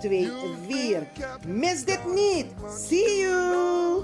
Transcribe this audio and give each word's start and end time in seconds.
2 0.00 0.30
4. 0.68 1.06
Mis 1.46 1.84
dit 1.84 2.04
niet! 2.14 2.46
See 2.68 3.20
you! 3.20 4.02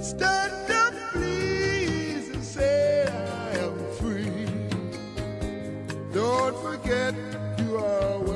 Stand 0.00 0.70
up, 0.70 0.94
please, 1.12 2.30
and 2.34 2.44
say 2.44 3.06
I 3.06 3.58
am 3.58 3.78
free. 3.98 4.46
Don't 6.12 6.56
forget 6.56 7.14
you 7.58 7.76
are 7.76 8.35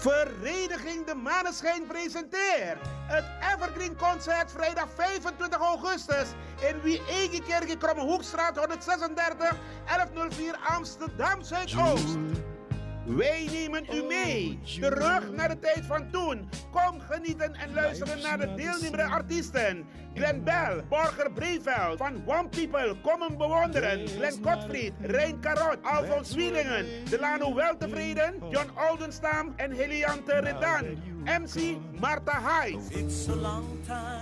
Vereniging 0.00 1.06
De 1.06 1.14
Maneschijn 1.14 1.86
presenteert 1.86 2.78
het 3.06 3.24
Evergreen 3.54 3.96
Concert 3.96 4.52
vrijdag 4.52 4.88
25 4.94 5.58
augustus 5.58 6.28
in 6.68 6.80
Wie 6.82 7.02
Egekerk 7.08 7.78
Krommehoekstraat 7.78 8.56
136 8.56 9.56
1104 9.86 10.56
Amsterdam 10.56 11.42
Zuidoost. 11.42 12.16
Wij 13.06 13.48
nemen 13.52 13.84
u 13.94 14.02
mee, 14.02 14.60
terug 14.80 15.30
naar 15.30 15.48
de 15.48 15.58
tijd 15.58 15.86
van 15.86 16.10
toen. 16.10 16.48
Kom 16.70 17.00
genieten 17.00 17.54
en 17.54 17.74
luisteren 17.74 18.22
naar 18.22 18.38
de 18.38 18.54
deelnemende 18.54 19.04
artiesten. 19.04 19.86
Glenn 20.14 20.44
Bell, 20.44 20.84
Borger 20.88 21.30
Breveld, 21.32 21.98
van 21.98 22.22
One 22.26 22.48
People, 22.48 22.96
kom 23.02 23.20
hem 23.20 23.36
bewonderen. 23.36 24.08
Glenn 24.08 24.42
Gottfried, 24.42 24.92
Rein 25.00 25.40
Karot, 25.40 25.78
Alfons 25.82 26.34
Wielingen, 26.34 26.86
Delano 27.10 27.54
Weltevreden, 27.54 28.34
John 28.50 28.70
Oldenstam 28.90 29.52
en 29.56 29.72
Heliante 29.72 30.32
Redan. 30.32 31.10
MC 31.24 31.76
Marta 32.00 32.40
Hyde. 32.40 32.78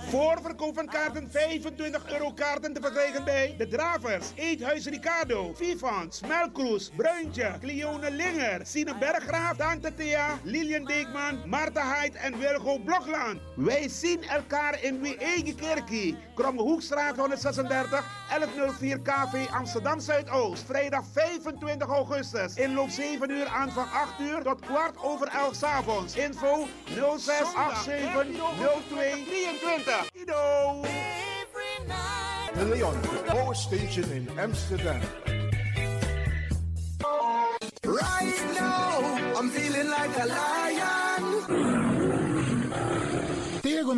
Voorverkoop 0.09 0.75
van 0.75 0.85
kaarten 0.85 1.29
25 1.31 2.11
euro 2.11 2.33
kaarten 2.33 2.73
te 2.73 2.81
verkrijgen 2.81 3.23
bij 3.23 3.55
De 3.57 3.67
Dravers, 3.67 4.31
Eethuis 4.35 4.85
Ricardo, 4.85 5.53
Vivans, 5.55 6.21
Melkroes, 6.27 6.91
Bruintje, 6.95 7.51
Cleone 7.59 8.11
Linger, 8.11 8.61
Sine 8.63 8.97
Berggraaf, 8.97 9.57
Tante 9.57 9.93
Thea, 9.93 10.39
Lilian 10.43 10.85
Deekman, 10.85 11.39
Marta 11.45 11.93
Hyde 11.93 12.17
en 12.17 12.39
Wilgo 12.39 12.77
Blokland. 12.77 13.39
Wij 13.55 13.87
zien 13.89 14.23
elkaar 14.23 14.83
in 14.83 15.01
Wie 15.01 15.17
Eigen 15.17 15.55
Kerkie, 15.79 16.17
Krommehoekstraat 16.35 17.15
136, 17.15 18.03
1104 18.29 18.99
KV 18.99 19.47
Amsterdam 19.51 19.99
Zuidoost. 19.99 20.63
Vrijdag 20.65 21.03
25 21.13 21.87
augustus. 21.87 22.55
Inloop 22.55 22.89
7 22.89 23.29
uur 23.31 23.47
aan 23.47 23.71
van 23.71 23.91
8 23.91 24.19
uur 24.19 24.43
tot 24.43 24.59
kwart 24.59 24.97
over 25.03 25.27
11 25.27 25.55
s 25.55 25.63
avonds. 25.63 26.15
Info 26.15 26.67
0687 27.17 28.35
02 28.89 28.89
23. 28.89 30.09
Ido! 30.13 30.81
De 32.53 32.65
Leon, 32.65 33.01
the 33.01 33.49
station 33.53 34.11
in 34.11 34.29
Amsterdam. 34.39 34.99
Right 37.83 38.53
now, 38.53 39.39
I'm 39.39 39.49
feeling 39.49 39.89
like 39.89 40.17
a 40.19 40.25
lion. 40.25 40.58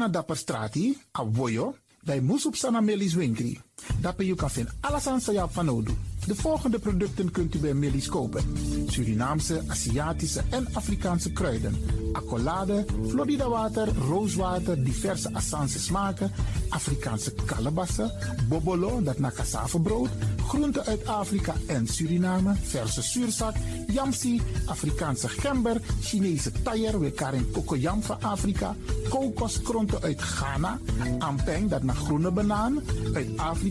Na 0.02 0.10
dapper 0.10 0.38
strati, 0.38 0.90
a 1.14 1.24
voyo, 1.24 1.76
dai 2.02 2.20
musup 2.26 2.58
sana 2.58 2.82
melis 2.82 3.14
winkri. 3.14 3.54
Dapper 4.00 4.26
you 4.26 4.38
kan 4.38 4.50
vinden 4.50 4.74
alles 4.80 5.08
aan 5.08 5.22
van 5.52 5.70
Odu. 5.70 5.92
De 6.26 6.36
volgende 6.36 6.80
producten 6.80 7.32
kunt 7.32 7.56
u 7.56 7.60
bij 7.60 7.74
Melis 7.74 8.08
kopen. 8.08 8.44
Surinaamse, 8.88 9.62
Aziatische 9.68 10.42
en 10.50 10.68
Afrikaanse 10.74 11.32
kruiden. 11.32 11.76
Accolade, 12.12 12.86
Florida 13.08 13.50
water, 13.50 13.88
rooswater, 14.08 14.84
diverse 14.84 15.34
Assange 15.34 15.80
smaken. 15.80 16.32
Afrikaanse 16.70 17.34
kalebassen, 17.46 18.12
bobolo, 18.50 19.02
dat 19.04 19.20
na 19.20 19.32
cassavebrood. 19.32 20.10
Groenten 20.48 20.86
uit 20.86 21.06
Afrika 21.06 21.54
en 21.68 21.88
Suriname, 21.88 22.56
verse 22.62 23.02
zuurzak, 23.02 23.56
yamsi, 23.88 24.42
Afrikaanse 24.66 25.30
gember, 25.30 25.82
Chinese 26.02 26.52
taier, 26.64 27.00
we 27.00 27.12
karin 27.12 27.52
kokoyam 27.52 28.04
van 28.04 28.22
Afrika, 28.22 28.76
kokoskronten 29.10 30.02
uit 30.02 30.22
Ghana, 30.22 30.80
ampeng, 31.20 31.70
dat 31.70 31.84
naar 31.84 31.96
groene 31.96 32.32
banaan, 32.32 32.82
uit 33.14 33.38
Afrika, 33.38 33.71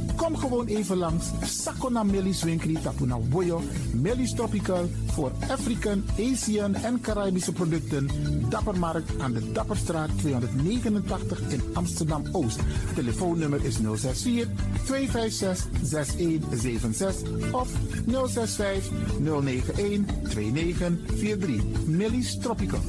Kom 0.15 0.37
gewoon 0.37 0.67
even 0.67 0.97
langs 0.97 1.25
Sakona 1.43 2.03
Melis 2.03 2.43
Winkri 2.43 2.73
Tapuna 2.73 3.17
Boyo, 3.17 3.61
Melis 3.93 4.33
Tropical 4.33 4.89
voor 5.05 5.31
African, 5.49 6.03
Asian 6.19 6.75
en 6.75 7.01
Caribische 7.01 7.51
producten. 7.51 8.09
Dappermarkt 8.49 9.19
aan 9.19 9.33
de 9.33 9.51
Dapperstraat 9.51 10.09
289 10.17 11.39
in 11.49 11.61
Amsterdam 11.73 12.23
Oost. 12.31 12.59
Telefoonnummer 12.95 13.65
is 13.65 13.75
064 13.75 14.47
256 14.85 15.67
6176 15.83 17.51
of 17.51 17.69
065 18.05 18.89
091 19.19 20.05
2943. 20.23 21.87
Melis 21.87 22.37
Tropical. 22.37 22.79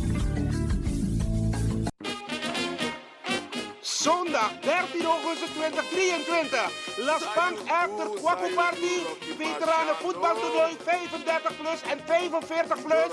Zondag 4.03 4.51
13 4.63 5.07
augustus 5.07 5.51
2023. 5.55 6.71
Las 6.97 7.23
Bank 7.35 7.59
After 7.71 8.09
Kwaku 8.21 8.49
Party. 8.55 8.97
Veteranen 9.39 9.97
voetbaltoernooi 10.03 10.77
35 10.85 11.57
plus 11.57 11.83
en 11.83 12.03
45 12.07 12.83
plus. 12.83 13.13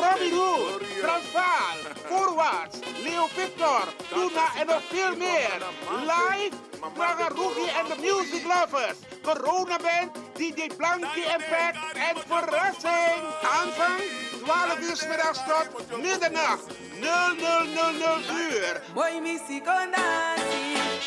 Robin 0.00 0.32
Hood, 0.32 0.82
Transvaal, 1.00 1.78
Voorwaarts, 2.08 2.78
Leo 3.02 3.28
Victor, 3.36 3.84
Tuna 4.08 4.46
en 4.60 4.66
nog 4.66 4.82
veel 4.88 5.16
meer. 5.16 5.58
Live, 6.12 6.56
Rugi 7.28 7.68
en 7.78 7.86
de 7.88 7.96
Music 8.00 8.42
Lovers. 8.44 8.98
Corona 9.22 9.76
Band, 9.76 10.10
DJ 10.36 10.66
Blanky 10.76 11.20
Impact 11.20 11.78
en 11.94 12.16
verrassing. 12.26 13.22
Aanvang 13.42 14.29
12 14.50 14.80
uur 14.80 15.08
middags 15.08 15.38
tot 15.46 16.02
middernacht. 16.02 16.64
0000 17.00 18.30
uur. 18.30 18.80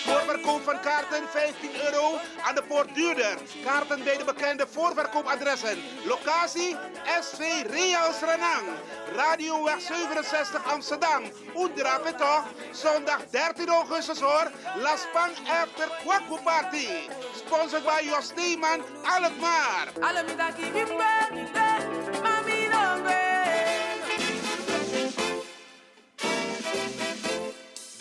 Voorverkoop 0.06 0.64
van 0.64 0.80
kaarten 0.80 1.24
15 1.30 1.70
euro 1.86 2.18
aan 2.46 2.56
de 2.56 2.64
poort 2.64 2.96
duurder. 2.96 3.38
Kaarten 3.66 4.04
bij 4.04 4.18
de 4.18 4.24
bekende 4.24 4.68
voorverkoopadressen. 4.72 5.78
Locatie 6.04 6.76
SV 7.22 7.40
Reals 7.70 8.20
Renang. 8.20 8.68
Radioweg 9.16 9.82
67 9.82 10.72
Amsterdam. 10.74 11.24
Oedrape 11.56 12.16
toch? 12.16 12.46
Zondag 12.72 13.20
13 13.30 13.70
augustus 13.70 14.20
hoor. 14.20 14.52
La 14.76 14.96
Span 14.96 15.30
After 15.62 15.90
Kwaku 16.04 16.44
Party. 16.44 16.88
Sponsored 17.36 17.84
by 17.84 18.08
Jos 18.10 18.26
Steeman 18.26 18.82
Alkmaar. 19.04 19.88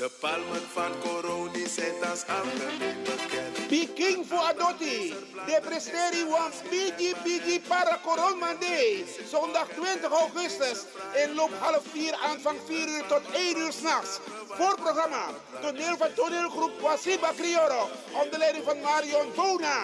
De 0.03 0.11
palmen 0.21 0.63
van 0.73 0.93
Coroni 1.01 1.67
zijn 1.67 2.05
als 2.11 2.25
algemeen 2.27 3.03
bekend. 3.03 3.69
Peking 3.69 4.27
voor 4.29 4.39
Adotti. 4.39 5.15
De 5.47 5.61
presteri 5.63 6.25
wants 6.25 6.57
Bigi 6.71 7.15
Bigi 7.25 7.61
para 7.61 7.99
Coronmande. 8.05 9.05
Zondag 9.31 9.69
20 9.69 10.11
augustus. 10.11 10.79
Inloop 11.25 11.51
half 11.59 11.83
4, 11.93 12.15
aanvang 12.15 12.59
4 12.67 12.89
uur 12.89 13.07
tot 13.07 13.23
1 13.33 13.57
uur 13.59 13.73
s'nachts. 13.73 14.19
Voorprogramma. 14.49 15.27
Toneel 15.61 15.97
van 15.97 16.15
toneelgroep 16.15 16.81
Wasiba 16.81 17.31
Crioro. 17.37 17.91
Onder 18.23 18.39
leiding 18.39 18.65
van 18.65 18.81
Marion 18.81 19.29
Bona. 19.35 19.83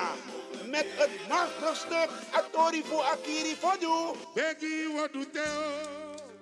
Met 0.67 0.87
het 0.97 1.29
machtige 1.29 1.75
stuk 1.75 2.09
Atori 2.31 2.83
voor 2.85 3.03
Akiri 3.03 3.57
Fodu. 3.57 4.19
Becky, 4.35 4.93
wat 4.97 5.11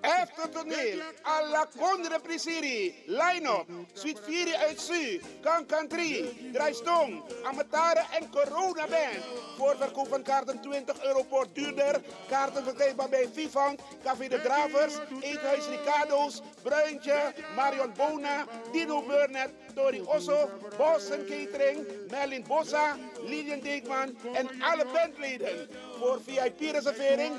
doet 0.01 0.11
hij? 0.11 0.21
Eftertoneel, 0.21 1.01
alla 1.21 1.67
Condre 1.79 2.19
Prisiri, 2.19 2.95
line-up, 3.05 3.65
Suite 3.93 4.21
4 4.23 4.55
uit 4.55 4.79
Su, 4.79 5.21
Kankan 5.41 5.87
3, 5.87 6.51
Draaistong, 6.53 7.23
Amatare 7.43 8.05
en 8.19 8.29
Corona 8.29 8.87
Band. 8.87 9.23
Voorverkoop 9.57 10.07
van 10.07 10.23
kaarten 10.23 10.61
20 10.61 11.03
euro 11.03 11.23
per 11.23 11.45
duurder. 11.53 12.01
Kaarten 12.29 12.63
verkrijgbaar 12.63 13.09
bij 13.09 13.29
Vivant, 13.33 13.81
Café 14.03 14.27
de 14.27 14.41
Dravers, 14.41 14.93
Eethuis 15.21 15.65
Ricardo's, 15.67 16.41
Bruintje, 16.63 17.33
Marion 17.55 17.93
Bona, 17.97 18.45
Dino 18.71 19.01
Burnett, 19.01 19.49
Tori 19.75 20.01
Osso, 20.01 20.49
Boston 20.77 21.25
Catering, 21.25 21.87
Merlin 22.09 22.43
Bossa, 22.47 22.97
Lilian 23.25 23.59
Deekman 23.59 24.17
en 24.33 24.61
alle 24.61 24.85
bandleden. 24.93 25.69
Voor 25.99 26.19
VIP-reservering 26.25 27.35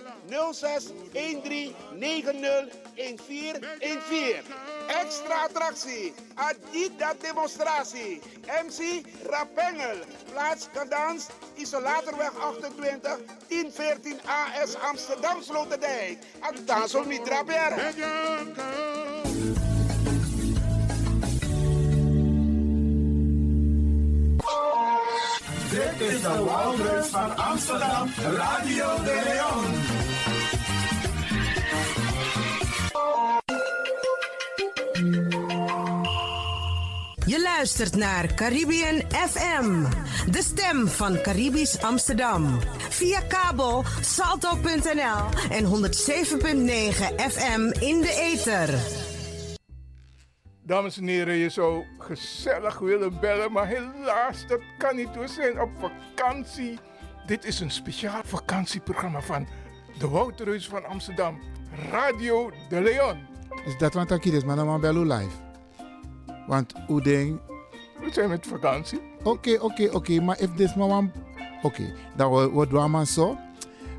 06 0.53 0.87
13 1.13 1.75
90 1.95 2.33
1414. 2.95 4.43
Extra 4.89 5.45
attractie, 5.45 6.15
Adida 6.35 7.15
demonstratie, 7.21 8.21
MC 8.65 9.03
Rapengel, 9.31 9.99
plaats 10.33 10.69
Kadans, 10.73 11.29
Isolatorweg 11.55 12.33
28, 12.41 13.19
1014 13.49 14.21
AS 14.25 14.75
Amsterdam 14.75 15.43
Sloterdijk. 15.43 16.19
Addansel 16.41 17.05
Mitra. 17.05 17.43
Dit 25.71 26.09
is 26.09 26.23
de 26.23 26.45
Wouders 26.45 27.07
van 27.07 27.37
Amsterdam, 27.37 28.09
Radio 28.17 29.03
de 29.05 29.23
Leon. 29.25 29.88
Luistert 37.59 37.97
naar 37.97 38.35
Caribbean 38.35 39.03
FM, 39.11 39.85
de 40.31 40.43
stem 40.43 40.89
van 40.89 41.21
Caribisch 41.23 41.83
Amsterdam. 41.83 42.59
Via 42.89 43.21
kabel 43.21 43.85
salto.nl 44.01 45.51
en 45.51 45.65
107.9 45.65 45.71
FM 47.17 47.61
in 47.81 48.01
de 48.01 48.33
ether. 48.33 48.75
Dames 50.63 50.97
en 50.97 51.07
heren, 51.07 51.35
je 51.35 51.49
zou 51.49 51.85
gezellig 51.99 52.79
willen 52.79 53.21
bellen, 53.21 53.53
maar 53.53 53.67
helaas, 53.67 54.47
dat 54.47 54.61
kan 54.79 54.97
niet. 54.97 55.15
We 55.15 55.29
zijn 55.29 55.61
op 55.61 55.71
vakantie. 55.79 56.79
Dit 57.27 57.45
is 57.45 57.61
een 57.61 57.71
speciaal 57.71 58.21
vakantieprogramma 58.25 59.21
van 59.21 59.49
de 59.99 60.09
Wouterhuis 60.09 60.69
van 60.69 60.85
Amsterdam, 60.85 61.41
Radio 61.91 62.51
de 62.69 62.81
Leon. 62.81 63.27
Is 63.67 63.79
dat 63.79 63.95
wat 63.95 64.11
ik 64.11 64.25
hier 64.25 64.35
is, 64.35 64.45
maar 64.45 64.57
dan 64.57 65.07
live. 65.07 65.48
Want 66.49 66.73
hoe 66.87 67.03
denk... 67.03 67.41
We 68.01 68.13
zijn 68.13 68.29
met 68.29 68.47
vakantie. 68.47 69.01
Oké, 69.23 69.59
oké, 69.61 69.89
oké, 69.93 70.21
maar 70.21 70.41
if 70.41 70.55
this 70.55 70.75
maar 70.75 70.89
wan- 70.89 71.13
Oké, 71.63 71.93
dan 72.17 72.31
wat 72.31 72.51
wat 72.53 72.71
doen 72.71 72.83
we 72.83 72.89
maar 72.89 73.07
zo. 73.07 73.37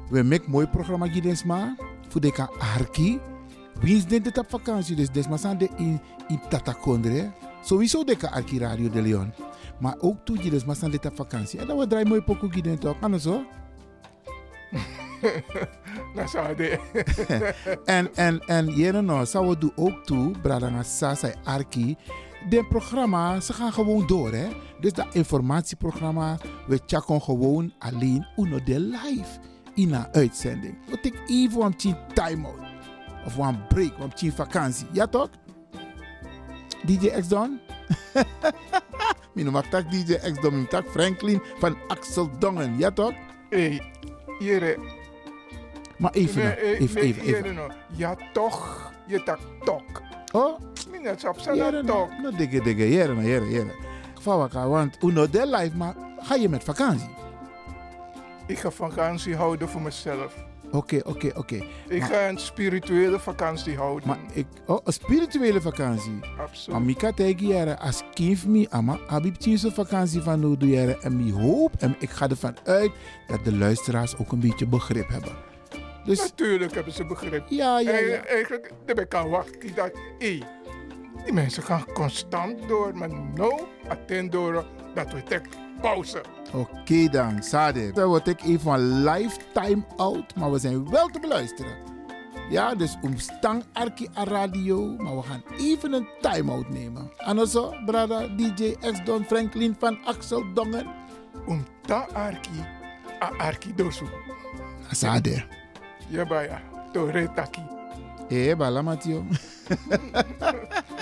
We 0.10 0.24
maken 0.24 0.50
mooi 0.50 0.68
programma 0.68 1.06
hier 1.06 1.22
maar. 1.46 1.75
Voor 2.07 2.22
de 2.22 2.48
arki. 2.78 3.19
Wie 3.80 3.96
is 3.98 4.06
dit 4.06 4.38
op 4.38 4.50
vakantie? 4.50 4.96
Dus 4.96 5.10
des 5.10 5.28
maar 5.28 5.57
de 5.57 5.69
in 5.78 6.01
in 6.28 6.42
Tatakondre. 6.50 7.31
Sowieso 7.63 8.04
de 8.04 8.31
arki 8.31 8.60
Radio 8.60 8.90
de 8.90 9.02
Leon. 9.02 9.34
Maar 9.80 9.95
ook 10.00 10.25
toe 10.25 10.38
dus 10.50 10.66
maar 10.66 10.75
dit 10.92 11.06
op 11.06 11.16
vakantie. 11.16 11.60
En 11.60 11.68
dan 11.68 11.78
we 11.78 11.88
draaien 11.88 12.07
mooi 12.07 12.22
pokoe 12.22 12.78
toch? 12.78 13.00
Kan 13.00 13.12
het 13.12 13.22
zo? 13.22 13.44
Dat 16.16 16.30
zou 16.30 16.56
de. 16.56 16.80
en, 17.86 18.16
en, 18.16 18.40
en 18.40 18.66
jere 18.68 19.02
nou, 19.02 19.25
zou 19.25 19.48
we 19.48 19.57
doen 19.57 19.72
ook 19.75 20.04
toe, 20.06 20.31
Bradanga 20.42 20.84
Sasa 20.84 21.34
Arki. 21.44 21.95
De 22.50 22.65
programma, 22.65 23.39
ze 23.39 23.53
gaan 23.53 23.74
gewoon 23.74 24.07
door, 24.07 24.31
hè. 24.31 24.47
Dus 24.80 24.94
dat 24.94 25.15
informatieprogramma, 25.15 26.38
we 26.68 26.80
checken 26.86 27.21
gewoon 27.21 27.74
alleen 27.80 28.27
uno 28.38 28.63
de 28.63 28.80
live 28.80 29.39
in 29.74 29.94
een 29.94 30.07
uitzending. 30.13 30.77
We 30.89 31.00
take 31.00 31.19
even 31.27 31.62
een 31.62 31.95
time-out. 32.13 32.59
Of 33.25 33.38
een 33.38 33.68
break, 33.68 33.91
een 34.21 34.31
vakantie. 34.31 34.88
Ja 34.91 35.07
toch? 35.07 35.30
DJ 36.86 37.07
X 37.07 37.27
Don? 37.27 37.59
Mijn 39.33 39.51
mag 39.51 39.65
tak 39.65 39.92
DJ 39.92 40.13
X 40.13 40.42
Don, 40.42 40.53
mijn 40.53 40.68
tak 40.68 40.88
Franklin 40.89 41.42
van 41.57 41.77
Axel 41.88 42.30
Dongen. 42.39 42.77
Ja 42.77 42.92
toch? 42.92 43.13
Hé, 43.50 43.80
jere. 44.39 44.77
Maar 45.97 46.12
even, 46.12 46.44
nou, 46.44 46.56
eh, 46.56 46.80
even, 46.80 47.01
even, 47.01 47.24
even. 47.24 47.56
nou. 47.56 47.71
Ja, 47.95 48.15
toch. 48.33 48.92
Je 49.07 49.24
tak 49.24 49.39
tok. 49.63 50.01
Oh, 50.31 50.59
Minnet 51.01 51.28
op 51.28 51.40
zijn 51.40 51.86
tok. 51.86 52.10
nou, 52.22 52.36
dikke, 52.38 52.62
dikke, 52.62 52.90
jere, 52.90 53.13
nou, 53.13 53.28
jere, 53.28 53.50
jere. 53.50 53.75
Vawaka, 54.22 54.68
want 54.68 54.98
uno 55.04 55.30
de 55.30 55.48
life, 55.48 55.78
maar 55.78 55.96
ga 56.19 56.36
je 56.36 56.50
met 56.50 56.63
vakantie? 56.63 57.10
Ik 58.48 58.60
ga 58.60 58.69
vakantie 58.72 59.36
houden 59.36 59.69
voor 59.69 59.81
mezelf. 59.81 60.36
Oké, 60.72 61.00
oké, 61.06 61.31
oké. 61.36 61.56
Ik 61.88 62.00
Maar- 62.00 62.10
ga 62.10 62.28
een 62.28 62.38
spirituele 62.38 63.19
vakantie 63.19 63.75
houden. 63.78 64.07
Maar 64.07 64.18
ik, 64.34 64.46
oh, 64.66 64.80
een 64.84 64.94
spirituele 64.94 65.62
vakantie. 65.62 66.19
Absoluut. 66.40 66.68
Maar 66.78 66.81
Mika 66.81 67.12
tegen 67.12 67.48
jere, 67.48 67.80
als 67.80 68.04
kind 68.13 68.45
me, 68.48 68.68
ama, 68.69 68.98
heb 69.07 69.25
ik 69.25 69.57
zo'n 69.57 69.72
vakantie 69.72 70.22
van 70.22 70.56
jere. 70.60 70.98
En 71.00 71.19
ik 71.28 71.34
hoop, 71.34 71.72
en 71.80 71.95
ik 72.00 72.10
ga 72.10 72.30
ervan 72.30 72.56
uit, 72.63 72.92
dat 73.28 73.44
de 73.45 73.56
luisteraars 73.57 74.18
ook 74.18 74.31
een 74.31 74.40
beetje 74.40 74.68
begrip 74.68 75.07
hebben. 75.10 75.31
Dus, 76.06 76.19
Natuurlijk 76.19 76.74
hebben 76.74 76.94
ze 76.94 77.06
begrip. 77.06 77.44
ja, 77.50 77.80
ja, 77.80 77.92
ja. 77.92 77.98
Eigen- 77.98 78.28
Eigenlijk, 78.28 78.72
daar 78.86 79.06
kan 79.06 79.30
wachten 79.30 79.75
dat, 79.75 79.92
hé, 80.19 80.40
die 81.24 81.33
mensen 81.33 81.63
gaan 81.63 81.86
constant 81.94 82.68
door, 82.68 82.98
maar 82.98 83.10
nou, 83.10 83.62
attend 83.88 84.31
door 84.31 84.66
dat 84.94 85.13
we 85.13 85.24
tek 85.24 85.48
pauze. 85.81 86.21
Oké 86.54 87.10
dan, 87.10 87.44
Sade. 87.44 87.92
Dan 87.92 88.07
word 88.07 88.27
ik 88.27 88.42
even 88.42 88.71
een 88.71 89.04
lifetime 89.04 89.83
out, 89.95 90.36
maar 90.36 90.51
we 90.51 90.60
zijn 90.60 90.89
wel 90.89 91.07
te 91.07 91.19
beluisteren. 91.19 91.89
Ja, 92.50 92.75
dus 92.75 92.98
omstang 93.01 93.63
Arki 93.74 94.07
a 94.18 94.24
radio, 94.24 94.95
maar 94.98 95.16
we 95.16 95.21
gaan 95.21 95.44
even 95.57 95.94
een 95.94 96.07
time-out 96.21 96.69
nemen. 96.69 97.12
En 97.18 97.48
zo, 97.48 97.74
brada 97.86 98.27
DJ 98.27 98.75
X 98.80 99.04
Don 99.04 99.25
Franklin 99.25 99.75
van 99.80 100.06
Axel 100.06 100.54
Dongen. 100.54 100.88
Om 101.45 101.66
ta 101.81 102.07
arki, 102.13 102.66
a 103.24 103.31
arki 103.38 103.75
dosu. 103.75 104.06
Sade. 104.92 105.45
Ja, 106.07 106.25
baya, 106.25 106.62
to 106.92 107.06
retaki. 107.06 107.79
Hé, 108.30 108.56
bala 108.56 108.81
Mathieu. 108.81 109.24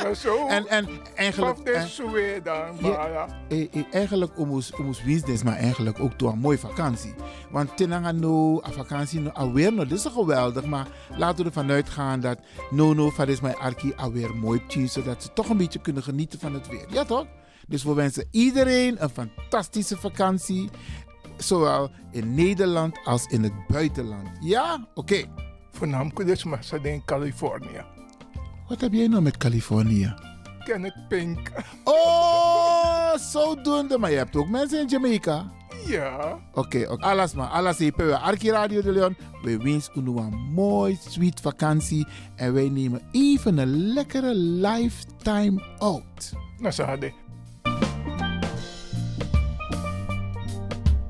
Maar 0.04 0.16
zo, 0.16 0.48
En, 0.48 0.68
en 0.68 0.88
eigenlijk... 1.16 1.58
en- 1.60 2.44
dan, 2.44 2.76
Ja. 2.82 3.28
eh, 3.50 3.68
eh, 3.74 3.84
eigenlijk 3.92 4.40
omus 4.40 4.74
omus 4.74 5.04
winstens, 5.04 5.44
maar 5.44 5.56
eigenlijk 5.56 6.00
ook 6.00 6.14
toe 6.14 6.32
een 6.32 6.40
mooie 6.40 6.58
vakantie. 6.58 7.14
Want 7.52 7.78
tenanga 7.78 8.12
no, 8.12 8.62
a 8.64 8.72
vakantie 8.72 9.20
no, 9.20 9.30
alweer 9.30 9.74
no, 9.74 9.86
dit 9.86 9.98
is 9.98 10.06
geweldig, 10.06 10.66
maar 10.66 10.88
laten 11.18 11.38
we 11.38 11.44
ervan 11.44 11.72
uitgaan 11.72 12.20
dat 12.20 12.40
no 12.70 12.94
no 12.94 13.10
van 13.10 13.28
is 13.28 13.40
mijn 13.42 13.56
arki 13.56 13.94
alweer 13.96 14.36
mooi 14.36 14.62
zodat 14.86 15.24
ze 15.24 15.34
toch 15.34 15.50
een 15.50 15.58
beetje 15.58 15.80
kunnen 15.82 16.04
genieten 16.04 16.40
van 16.40 16.54
het 16.54 16.68
weer. 16.68 16.86
Ja 16.90 17.04
toch? 17.06 17.26
Dus 17.68 17.84
we 17.84 17.94
wensen 17.94 18.28
iedereen 18.32 19.04
een 19.04 19.10
fantastische 19.10 19.98
vakantie, 19.98 20.70
zowel 21.38 21.90
in 22.12 22.36
Nederland 22.36 22.98
als 23.04 23.26
in 23.26 23.44
het 23.44 23.68
buitenland. 23.68 24.30
Ja? 24.40 24.88
Oké. 24.94 25.24
Voornamelijk 25.78 26.26
dus 26.26 26.46
in 26.84 27.02
Californië. 27.06 27.82
Wat 28.68 28.82
heb 28.82 28.94
jij 28.94 29.08
nou 29.08 29.22
met 29.22 29.38
Californië? 29.38 30.14
Kenneth 30.64 31.08
Pink. 31.10 31.52
Oh, 31.84 33.16
zodoende. 33.16 33.98
Maar 33.98 34.12
je 34.12 34.18
hebt 34.18 34.36
ook 34.36 34.50
mensen 34.50 34.80
in 34.82 34.88
Jamaica. 34.88 35.52
Ja, 35.86 36.38
Oké, 36.54 36.88
oké. 36.90 37.04
alles 37.06 37.34
maar. 37.34 37.48
Alles 37.48 37.78
hier 37.78 37.94
bij 37.96 38.14
Arki 38.14 38.52
Radio 38.52 38.82
de 38.82 38.92
Leon. 38.92 39.16
We 39.44 39.58
wensen 39.58 40.08
u 40.08 40.18
een 40.18 40.52
mooi, 40.54 40.98
sweet 41.08 41.40
vakantie. 41.40 42.08
En 42.36 42.54
wij 42.54 42.70
nemen 42.70 43.02
even 43.12 43.58
een 43.58 43.94
lekkere 43.94 44.36
lifetime 44.36 45.64
out. 45.78 46.34
nou 46.58 46.72
ze 46.74 46.84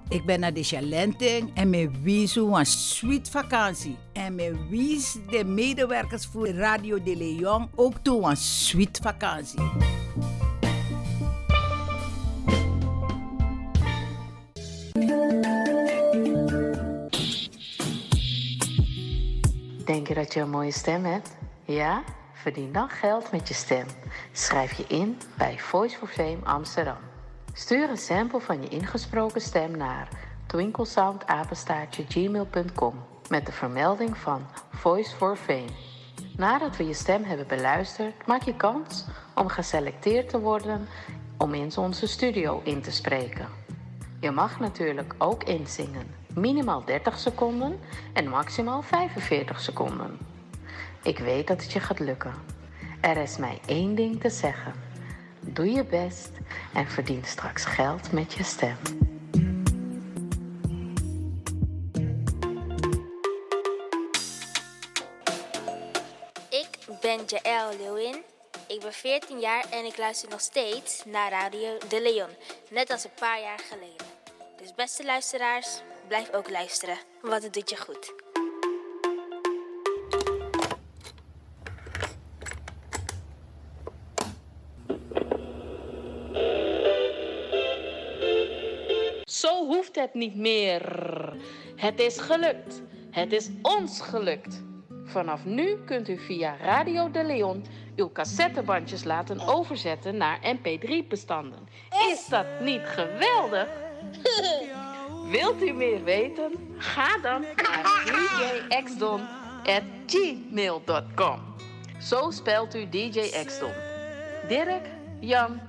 Ik 0.10 0.26
ben 0.26 0.40
naar 0.40 0.54
de 0.54 0.64
en 1.54 1.70
me 1.70 1.92
wies 2.02 2.36
een 2.36 2.66
sweet 2.66 3.30
vakantie. 3.30 3.98
En 4.14 4.36
me 4.36 4.68
wies 4.70 5.18
de 5.30 5.44
medewerkers 5.44 6.26
voor 6.26 6.48
Radio 6.48 7.04
de 7.04 7.16
Leon 7.16 7.70
ook 7.76 7.94
toe 8.02 8.24
een 8.24 8.38
sweet 8.38 9.00
vakantie. 9.02 9.62
Denk 19.86 20.08
je 20.08 20.14
dat 20.14 20.34
je 20.34 20.40
een 20.40 20.50
mooie 20.50 20.72
stem 20.72 21.06
hebt? 21.06 21.36
Ja? 21.66 22.04
Verdien 22.34 22.72
dan 22.72 22.90
geld 22.90 23.32
met 23.32 23.48
je 23.48 23.54
stem. 23.54 23.86
Schrijf 24.32 24.78
je 24.78 24.86
in 24.88 25.18
bij 25.38 25.60
Voice 25.60 25.98
for 25.98 26.08
Fame 26.08 26.40
Amsterdam. 26.44 27.07
Stuur 27.58 27.90
een 27.90 27.98
sample 27.98 28.40
van 28.40 28.62
je 28.62 28.68
ingesproken 28.68 29.42
stem 29.42 29.78
naar 29.78 30.08
twinklesoundapenstaartje 30.46 32.06
gmail.com 32.08 32.94
met 33.30 33.46
de 33.46 33.52
vermelding 33.52 34.18
van 34.18 34.48
Voice 34.70 35.16
for 35.16 35.36
Fame. 35.36 35.70
Nadat 36.36 36.78
we 36.78 36.88
je 36.88 36.94
stem 36.94 37.24
hebben 37.24 37.48
beluisterd, 37.48 38.28
maak 38.28 38.42
je 38.42 38.56
kans 38.56 39.06
om 39.36 39.48
geselecteerd 39.48 40.30
te 40.30 40.40
worden 40.40 40.88
om 41.38 41.54
in 41.54 41.78
onze 41.78 42.08
studio 42.08 42.62
in 42.64 42.82
te 42.82 42.92
spreken. 42.92 43.48
Je 44.20 44.32
mag 44.32 44.60
natuurlijk 44.60 45.14
ook 45.18 45.44
inzingen, 45.44 46.08
minimaal 46.34 46.86
30 46.86 47.20
seconden 47.20 47.80
en 48.14 48.30
maximaal 48.30 48.82
45 48.82 49.60
seconden. 49.60 50.18
Ik 51.04 51.20
weet 51.20 51.48
dat 51.48 51.62
het 51.62 51.72
je 51.72 51.80
gaat 51.80 52.00
lukken. 52.00 52.34
Er 53.02 53.18
is 53.18 53.38
mij 53.38 53.60
één 53.66 53.96
ding 53.96 54.22
te 54.22 54.30
zeggen. 54.30 54.87
Doe 55.54 55.72
je 55.72 55.84
best 55.84 56.30
en 56.74 56.88
verdien 56.88 57.24
straks 57.26 57.66
geld 57.66 58.12
met 58.12 58.34
je 58.34 58.44
stem. 58.44 58.78
Ik 66.50 66.68
ben 67.02 67.20
Jaël 67.26 67.78
Lewin. 67.78 68.24
Ik 68.68 68.80
ben 68.80 68.94
14 68.94 69.40
jaar 69.40 69.66
en 69.72 69.86
ik 69.86 69.98
luister 69.98 70.30
nog 70.30 70.42
steeds 70.42 71.04
naar 71.06 71.32
Radio 71.32 71.78
De 71.90 72.02
Leon. 72.02 72.30
Net 72.70 72.92
als 72.92 73.04
een 73.04 73.20
paar 73.20 73.42
jaar 73.42 73.60
geleden. 73.60 74.06
Dus 74.58 74.76
beste 74.76 75.04
luisteraars, 75.04 75.82
blijf 76.08 76.34
ook 76.34 76.50
luisteren, 76.50 76.98
want 77.22 77.44
het 77.44 77.54
doet 77.54 77.70
je 77.70 77.78
goed. 77.78 78.14
Zo 89.40 89.66
hoeft 89.66 89.96
het 89.96 90.14
niet 90.14 90.36
meer. 90.36 90.82
Het 91.76 92.00
is 92.00 92.20
gelukt. 92.20 92.82
Het 93.12 93.32
is 93.32 93.50
ons 93.62 94.02
gelukt. 94.02 94.64
Vanaf 95.04 95.46
nu 95.46 95.78
kunt 95.86 96.10
u 96.10 96.18
via 96.18 96.56
Radio 96.62 97.12
de 97.12 97.24
Leon 97.24 97.66
uw 97.96 98.12
cassettebandjes 98.12 99.04
laten 99.04 99.40
overzetten 99.40 100.18
naar 100.18 100.40
mp3-bestanden. 100.56 101.68
Is 102.12 102.26
dat 102.30 102.46
niet 102.62 102.82
geweldig? 102.86 103.68
Wilt 105.32 105.62
u 105.62 105.72
meer 105.72 106.04
weten? 106.04 106.76
Ga 106.78 107.18
dan 107.18 107.42
naar 107.42 107.84
djxdon.gmail.com 108.70 111.40
Zo 112.00 112.32
spelt 112.32 112.76
u 112.76 112.90
DJ 112.90 113.20
Xdon. 113.46 113.74
Dirk, 114.48 114.86
Jan, 115.20 115.60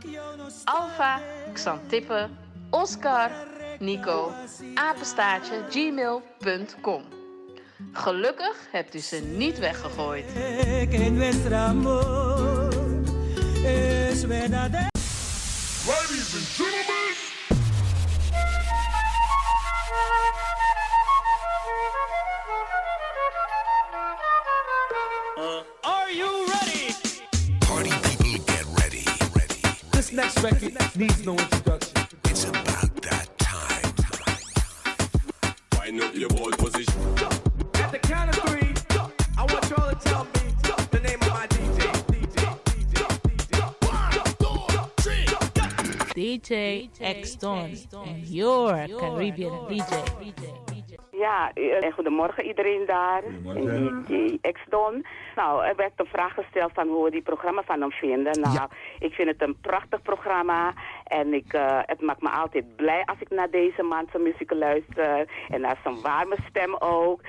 Alfa, 0.64 1.20
Xantippe, 1.52 2.28
Oscar, 2.70 3.30
Nico, 3.78 4.32
apenstaartje, 4.75 5.64
gmail.com. 5.70 7.02
Gelukkig 7.92 8.66
hebt 8.70 8.94
u 8.94 8.99
ze 8.99 9.16
niet 9.16 9.58
weggegooid. 9.58 10.25
Ladies 15.87 16.35
and 16.35 16.47
gentlemen. 16.56 17.16
Are 25.82 26.11
you 26.12 26.47
ready? 26.47 26.92
Party 27.61 27.90
people 27.90 28.44
get 28.47 28.64
ready. 28.75 29.04
This 29.90 30.12
next 30.12 30.42
record 30.42 30.97
needs 30.97 31.25
no 31.25 31.32
introduction. 31.32 31.77
DJ 46.40 46.88
X 47.21 47.37
Don 47.38 47.76
and 47.92 48.28
your 48.28 48.87
Caribbean 48.99 49.66
DJ. 49.68 49.95
Ja, 51.11 51.52
eh, 51.52 51.92
goedemorgen 51.92 52.45
iedereen 52.45 52.87
daar. 52.87 53.23
En 53.54 54.04
DJ 54.07 54.38
X-Don. 54.52 55.04
Nou, 55.37 55.64
er 55.64 55.76
werd 55.76 55.92
een 55.97 56.07
vraag 56.07 56.35
gesteld 56.35 56.71
van 56.75 56.88
hoe 56.88 57.04
we 57.04 57.11
die 57.11 57.23
programma 57.23 57.62
van 57.62 57.80
hem 57.80 57.90
vinden. 57.90 58.40
Nou, 58.40 58.68
ik 58.99 59.12
vind 59.12 59.28
het 59.28 59.42
een 59.42 59.57
prachtig 59.61 60.02
programma. 60.02 60.73
En 61.04 61.35
ik, 61.35 61.52
eh, 61.52 61.78
het 61.80 62.00
maakt 62.00 62.23
me 62.23 62.30
altijd 62.30 62.76
blij 62.76 63.02
als 63.04 63.21
ik 63.21 63.30
naar 63.30 63.50
deze 63.50 63.83
man 63.83 64.07
zijn 64.11 64.23
muziek 64.23 64.52
luister. 64.52 65.28
En 65.49 65.61
naar 65.61 65.78
zijn 65.83 66.00
warme 66.00 66.37
stem 66.49 66.75
ook. 66.78 67.21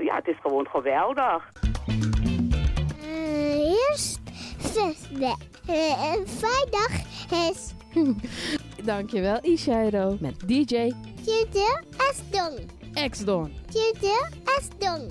Ja, 0.00 0.14
het 0.14 0.28
is 0.28 0.38
gewoon 0.40 0.66
geweldig. 0.68 1.52
eerst 3.88 4.20
zesde. 4.58 5.34
Uh, 5.68 6.12
en 6.12 6.28
vrijdag 6.28 6.90
is... 7.50 7.78
Dankjewel 8.86 9.40
Ishairo 9.44 10.20
met 10.20 10.38
DJ 10.46 10.92
Tjute 11.24 11.66
Asdong. 11.98 12.68
X 12.96 13.24
Don. 13.24 13.52
Tjute 13.70 14.14
Asdong. 14.46 15.10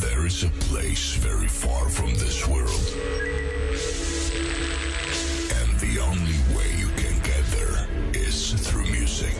There 0.00 0.26
is 0.26 0.44
a 0.44 0.48
place 0.48 1.16
very 1.16 1.48
far 1.48 1.88
from 1.90 2.14
this 2.14 2.48
world. 2.48 2.86
And 5.60 5.80
the 5.80 6.00
only 6.00 6.38
way 6.56 6.68
you 6.78 6.88
can 6.96 7.20
get 7.20 7.44
there 7.52 7.86
is 8.14 8.52
through 8.52 8.86
music. 8.86 9.36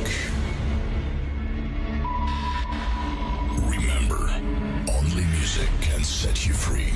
Remember, 3.64 4.28
only 4.98 5.24
music 5.32 5.70
can 5.80 6.04
set 6.04 6.46
you 6.46 6.52
free 6.52 6.92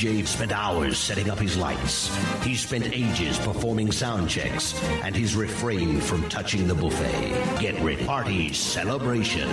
DJ 0.00 0.26
spent 0.26 0.50
hours 0.50 0.96
setting 0.96 1.28
up 1.28 1.38
his 1.38 1.58
lights. 1.58 2.10
He 2.42 2.54
spent 2.54 2.86
ages 2.90 3.38
performing 3.38 3.92
sound 3.92 4.30
checks, 4.30 4.72
and 5.02 5.14
he's 5.14 5.36
refrained 5.36 6.02
from 6.02 6.26
touching 6.30 6.66
the 6.66 6.74
buffet. 6.74 7.60
Get 7.60 7.78
ready. 7.80 8.06
Party 8.06 8.50
celebration. 8.54 9.46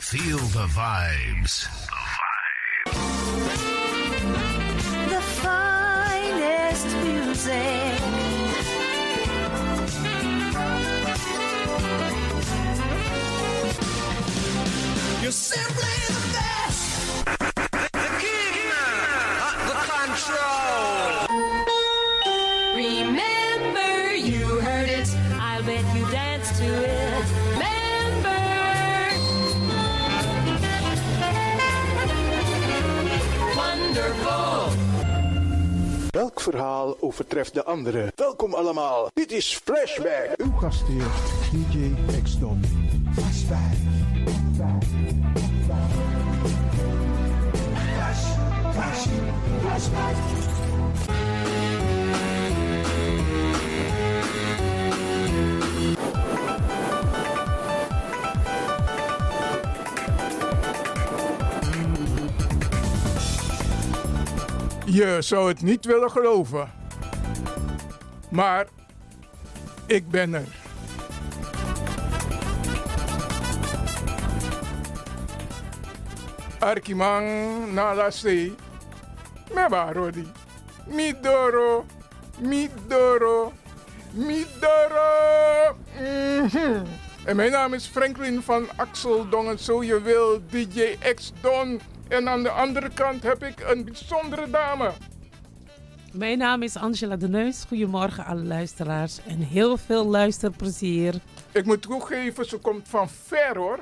Feel 0.00 0.38
the 0.38 0.66
vibes. 0.66 1.79
Welk 36.10 36.40
verhaal 36.40 36.96
overtreft 37.00 37.54
de 37.54 37.64
andere? 37.64 38.12
Welkom 38.16 38.54
allemaal, 38.54 39.10
dit 39.14 39.32
is 39.32 39.60
Flashback. 39.64 40.34
Uw 40.36 40.52
gastheer, 40.52 41.06
DJ 41.52 41.94
X-Don. 42.22 42.60
Je 64.84 65.16
zou 65.20 65.48
het 65.48 65.62
niet 65.62 65.84
willen 65.84 66.10
geloven, 66.10 66.70
maar 68.30 68.66
ik 69.86 70.08
ben 70.08 70.34
er. 70.34 70.59
Arkimang 76.60 77.72
nalase. 77.72 78.52
Meba 79.54 79.92
rodi. 79.92 80.26
Midoro. 80.86 81.86
Midoro. 82.38 83.52
Midoro. 84.12 85.76
Mhm. 85.98 86.84
En 87.24 87.36
mijn 87.36 87.50
naam 87.50 87.74
is 87.74 87.86
Franklin 87.86 88.42
van 88.42 88.68
Axel 88.76 89.28
Dongen, 89.28 89.58
zo 89.58 89.82
je 89.82 90.02
wil, 90.02 90.40
DJ 90.50 90.96
X 91.14 91.32
Don. 91.40 91.80
En 92.08 92.28
aan 92.28 92.42
de 92.42 92.50
andere 92.50 92.88
kant 92.94 93.22
heb 93.22 93.44
ik 93.44 93.60
een 93.60 93.84
bijzondere 93.84 94.50
dame. 94.50 94.92
Mijn 96.12 96.38
naam 96.38 96.62
is 96.62 96.76
Angela 96.76 97.16
de 97.16 97.28
Neus. 97.28 97.64
Goedemorgen 97.68 98.24
alle 98.24 98.44
luisteraars 98.44 99.18
en 99.26 99.38
heel 99.38 99.76
veel 99.76 100.06
luisterplezier. 100.06 101.14
Ik 101.52 101.64
moet 101.64 101.82
toegeven, 101.82 102.44
ze 102.44 102.56
komt 102.58 102.88
van 102.88 103.08
ver 103.08 103.56
hoor. 103.56 103.78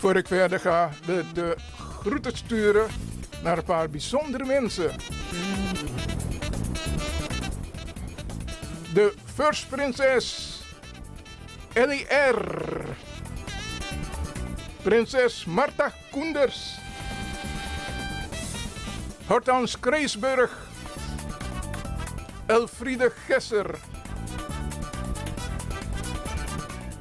Voor 0.00 0.16
ik 0.16 0.26
verder 0.26 0.60
ga, 0.60 0.90
de, 1.06 1.24
de 1.32 1.56
groeten 2.00 2.36
sturen 2.36 2.86
naar 3.42 3.58
een 3.58 3.64
paar 3.64 3.90
bijzondere 3.90 4.44
mensen. 4.44 4.90
De 8.94 9.14
First 9.34 9.68
Prinses 9.68 10.60
Ellie 11.72 12.06
R. 12.08 12.44
Prinses 14.82 15.44
Marta 15.44 15.92
Koenders. 16.10 16.78
Hortans 19.26 19.80
Kreesburg. 19.80 20.68
Elfriede 22.46 23.12
Gesser. 23.26 23.74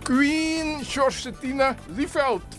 Queen 0.04 0.86
Georgetina 0.86 1.76
Lieveld. 1.88 2.59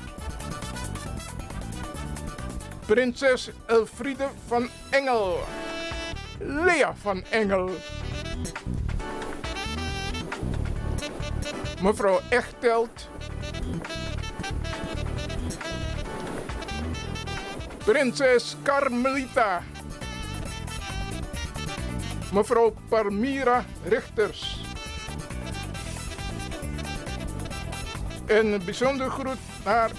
Prinses 2.90 3.50
Elfriede 3.66 4.28
van 4.47 4.68
Engel. 4.90 5.38
Lea 6.38 6.94
van 6.94 7.25
Engel. 7.30 7.70
Mevrouw 11.82 12.20
Echtelt. 12.28 13.09
Prinses 17.85 18.56
Carmelita. 18.62 19.62
Mevrouw 22.32 22.75
Parmira 22.88 23.64
Richters. 23.85 24.64
En 28.26 28.47
een 28.47 28.64
bijzonder 28.64 29.11
groet 29.11 29.38
naar 29.64 29.90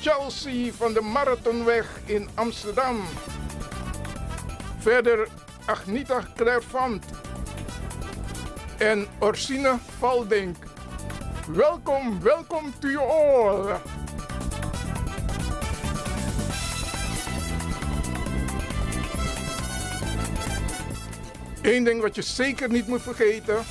Chelsea 0.00 0.72
van 0.72 0.92
de 0.92 1.00
Marathonweg 1.00 2.00
in 2.04 2.28
Amsterdam. 2.34 3.00
Verder 4.78 5.28
Agnita 5.66 6.22
Clairvant 6.36 7.04
en 8.78 9.06
Orsine 9.18 9.78
Valdink. 9.98 10.56
Welkom, 11.48 12.22
welkom 12.22 12.72
to 12.78 12.88
you 12.88 13.10
all. 13.10 13.80
Eén 21.62 21.84
ding 21.84 22.00
wat 22.00 22.14
je 22.14 22.22
zeker 22.22 22.68
niet 22.70 22.86
moet 22.86 23.02
vergeten. 23.02 23.62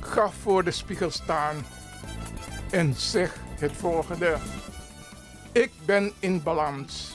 Ga 0.00 0.30
voor 0.30 0.64
de 0.64 0.70
spiegel 0.70 1.10
staan 1.10 1.66
en 2.70 2.94
zeg 2.94 3.36
het 3.58 3.72
volgende. 3.72 4.36
Ik 5.56 5.70
ben 5.84 6.12
in 6.18 6.42
balans. 6.42 7.14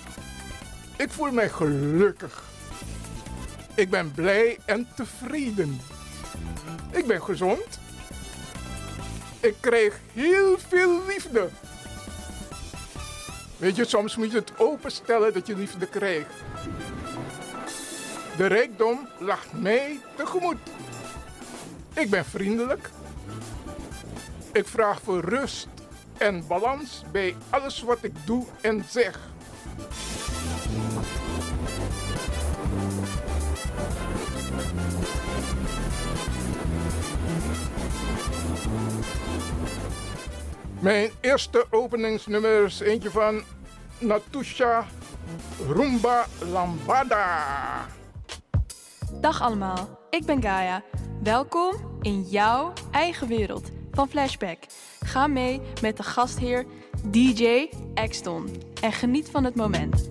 Ik 0.98 1.12
voel 1.12 1.32
mij 1.32 1.50
gelukkig. 1.50 2.44
Ik 3.76 3.90
ben 3.90 4.12
blij 4.12 4.60
en 4.66 4.88
tevreden. 4.96 5.80
Ik 6.92 7.08
ben 7.08 7.24
gezond. 7.24 7.80
Ik 9.40 9.56
krijg 9.60 10.00
heel 10.14 10.58
veel 10.58 11.06
liefde. 11.08 11.50
Weet 13.58 13.76
je, 13.76 13.86
soms 13.86 14.16
moet 14.16 14.32
je 14.32 14.38
het 14.38 14.60
openstellen 14.60 15.34
dat 15.34 15.48
je 15.48 15.56
liefde 15.56 15.88
krijgt. 15.88 16.34
De 18.38 18.46
rijkdom 18.46 19.08
lacht 19.20 19.54
mij 19.54 20.00
tegemoet. 20.16 20.60
Ik 21.94 22.10
ben 22.10 22.26
vriendelijk. 22.26 22.90
Ik 24.52 24.68
vraag 24.68 25.02
voor 25.02 25.20
rust 25.20 25.68
en 26.22 26.48
balans 26.48 27.04
bij 27.12 27.36
alles 27.50 27.82
wat 27.82 27.98
ik 28.02 28.14
doe 28.26 28.46
en 28.62 28.84
zeg. 28.90 29.20
Mijn 40.80 41.12
eerste 41.22 41.66
openingsnummer 41.70 42.66
is 42.66 42.80
eentje 42.80 43.12
van 43.12 43.42
Natusha 44.00 44.86
Rumba 45.68 46.26
Lambada. 46.52 47.46
Dag 49.22 49.42
allemaal, 49.42 50.00
ik 50.10 50.26
ben 50.26 50.42
Gaia. 50.42 50.84
Welkom 51.24 51.74
in 52.02 52.22
jouw 52.22 52.74
eigen 52.92 53.28
wereld 53.28 53.81
Flashback. 54.08 54.58
Ga 55.00 55.28
mee 55.28 55.62
met 55.82 55.98
de 55.98 56.04
gastheer 56.04 56.66
DJ 57.06 57.70
Exton 57.94 58.50
en 58.82 58.92
geniet 58.92 59.30
van 59.30 59.44
het 59.44 59.56
moment. 59.56 60.08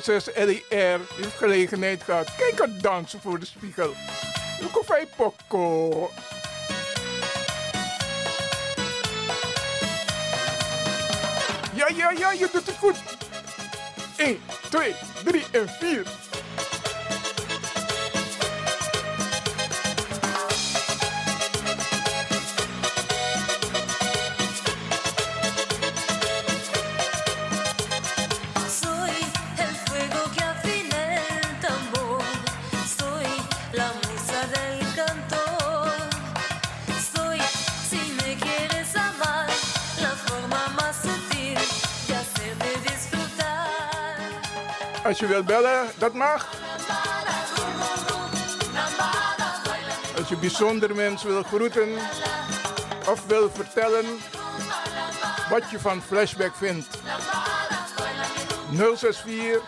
Prinses 0.00 0.32
Ellie 0.34 0.64
R. 0.68 1.00
heeft 1.16 1.36
gelegenheid 1.36 2.02
gehad. 2.02 2.34
Kijk 2.36 2.58
haar 2.58 2.80
dansen 2.80 3.20
voor 3.20 3.38
de 3.38 3.46
spiegel. 3.46 3.92
Look 4.60 4.78
of 4.78 5.06
pokko. 5.16 6.10
Als 45.10 45.18
je 45.18 45.26
wilt 45.26 45.46
bellen, 45.46 45.88
dat 45.98 46.14
mag. 46.14 46.48
Als 50.16 50.28
je 50.28 50.36
bijzonder 50.36 50.94
mensen 50.94 51.28
wil 51.28 51.42
groeten 51.42 51.88
of 53.08 53.26
wil 53.26 53.50
vertellen 53.50 54.04
wat 55.48 55.70
je 55.70 55.78
van 55.78 56.02
Flashback 56.02 56.54
vindt. 56.54 56.88
064 58.72 59.62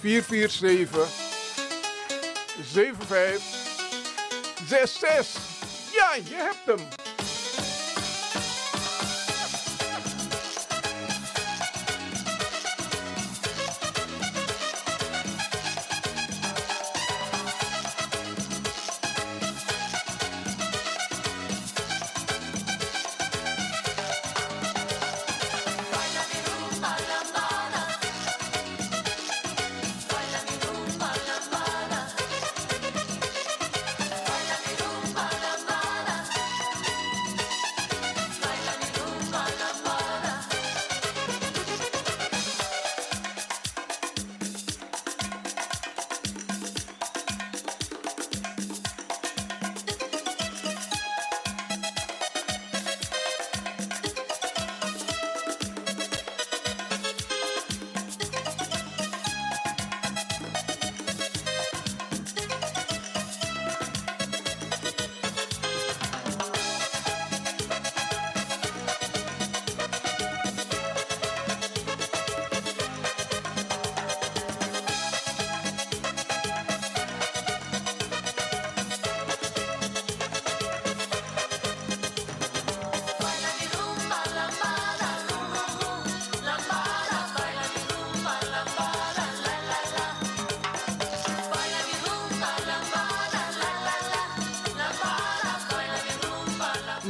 447 0.00 1.08
7566. 2.62 5.42
Ja, 5.92 6.14
je 6.14 6.34
hebt 6.34 6.64
hem. 6.64 6.99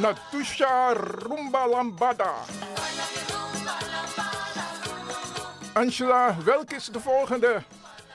Natusha 0.01 0.95
Rumba 0.95 1.67
Lambada. 1.69 2.33
Angela, 5.75 6.37
welke 6.45 6.75
is 6.75 6.87
de 6.87 7.01
volgende? 7.01 7.63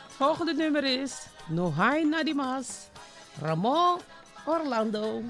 Volgende 0.08 0.54
nummer 0.54 0.84
is 0.84 1.26
Nohai 1.48 2.04
Nadimas, 2.06 2.90
Ramon 3.42 4.00
Orlando. 4.46 5.22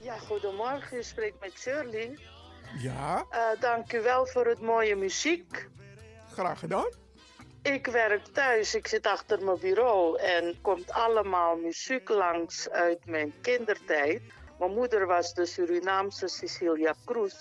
Ja, 0.00 0.18
goedemorgen. 0.18 0.96
U 0.98 1.02
spreekt 1.02 1.40
met 1.40 1.52
Shirley. 1.58 2.18
Ja, 2.78 3.24
Eh, 3.30 3.40
dank 3.60 3.92
u 3.92 4.00
wel 4.02 4.26
voor 4.26 4.46
het 4.46 4.60
mooie 4.60 4.96
muziek. 4.96 5.68
graag 6.32 6.58
gedaan. 6.58 6.88
Ik 7.62 7.86
werk 7.86 8.26
thuis, 8.32 8.74
ik 8.74 8.86
zit 8.86 9.06
achter 9.06 9.44
mijn 9.44 9.58
bureau 9.60 10.18
en 10.18 10.58
komt 10.62 10.90
allemaal 10.92 11.56
muziek 11.56 12.08
langs 12.08 12.70
uit 12.70 13.06
mijn 13.06 13.32
kindertijd. 13.40 14.22
Mijn 14.62 14.74
moeder 14.74 15.06
was 15.06 15.34
de 15.34 15.46
Surinaamse 15.46 16.28
Cecilia 16.28 16.94
Cruz 17.04 17.34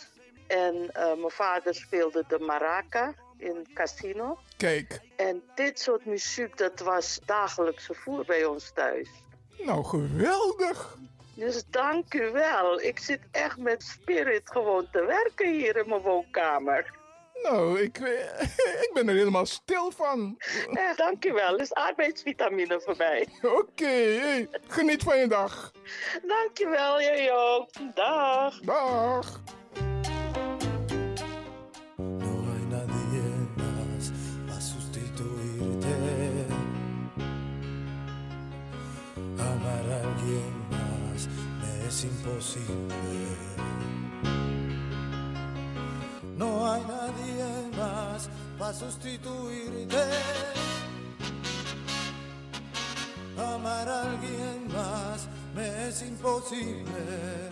en 0.48 0.90
eh, 0.94 1.06
mijn 1.06 1.30
vader 1.32 1.76
speelde 1.76 2.24
de 2.28 2.40
maraca 2.40 3.14
in 3.38 3.68
casino. 3.74 4.38
Kijk, 4.58 5.00
En 5.16 5.44
dit 5.56 5.80
soort 5.80 6.06
muziek, 6.06 6.58
dat 6.58 6.80
was 6.80 7.20
dagelijkse 7.26 7.94
voer 7.94 8.26
bij 8.26 8.46
ons 8.46 8.72
thuis. 8.74 9.10
nou 9.58 9.84
geweldig. 9.84 10.98
Dus 11.36 11.64
dank 11.70 12.14
u 12.14 12.32
wel. 12.32 12.82
Ik 12.82 13.00
zit 13.00 13.22
echt 13.32 13.58
met 13.58 13.84
spirit 13.84 14.52
gewoon 14.52 14.88
te 14.92 15.06
werken 15.06 15.52
hier 15.54 15.78
in 15.78 15.90
mijn 15.90 16.02
woonkamer. 16.02 17.00
Nou, 17.44 17.82
ik, 17.82 17.98
ik 18.86 18.92
ben 18.94 19.10
er 19.10 19.16
helemaal 19.16 19.46
stil 19.46 19.92
van. 19.92 20.38
Eh, 20.72 20.96
dank 20.96 21.26
u 21.26 21.34
wel. 21.34 21.56
is 21.56 21.74
arbeidsvitamine 21.74 22.82
voor 22.82 22.96
mij. 22.98 23.28
Oké, 23.60 23.86
hey, 23.86 24.50
geniet 24.68 25.04
van 25.04 25.18
je 25.18 25.28
dag. 25.28 25.72
Dank 26.28 26.58
je 26.58 26.68
wel, 26.70 27.02
jij 27.02 27.32
ook. 27.34 27.70
Dag. 27.96 28.60
Dag. 28.60 29.42
No 31.98 32.44
hay 32.46 32.64
nadie 32.70 33.22
más 33.56 34.12
a 34.50 34.60
sustituirte. 34.60 35.96
Amar 39.38 39.92
a 39.92 40.02
alguien 40.04 40.68
más 40.70 41.28
me 41.62 41.88
es 41.88 42.04
imposible. 42.04 43.51
No 46.42 46.66
hay 46.66 46.82
nadie 46.86 47.78
más 47.78 48.28
para 48.58 48.74
sustituirte. 48.74 49.96
Amar 53.38 53.88
a 53.88 54.02
alguien 54.10 54.68
más 54.74 55.28
me 55.56 55.88
es 55.88 56.02
imposible. 56.02 57.52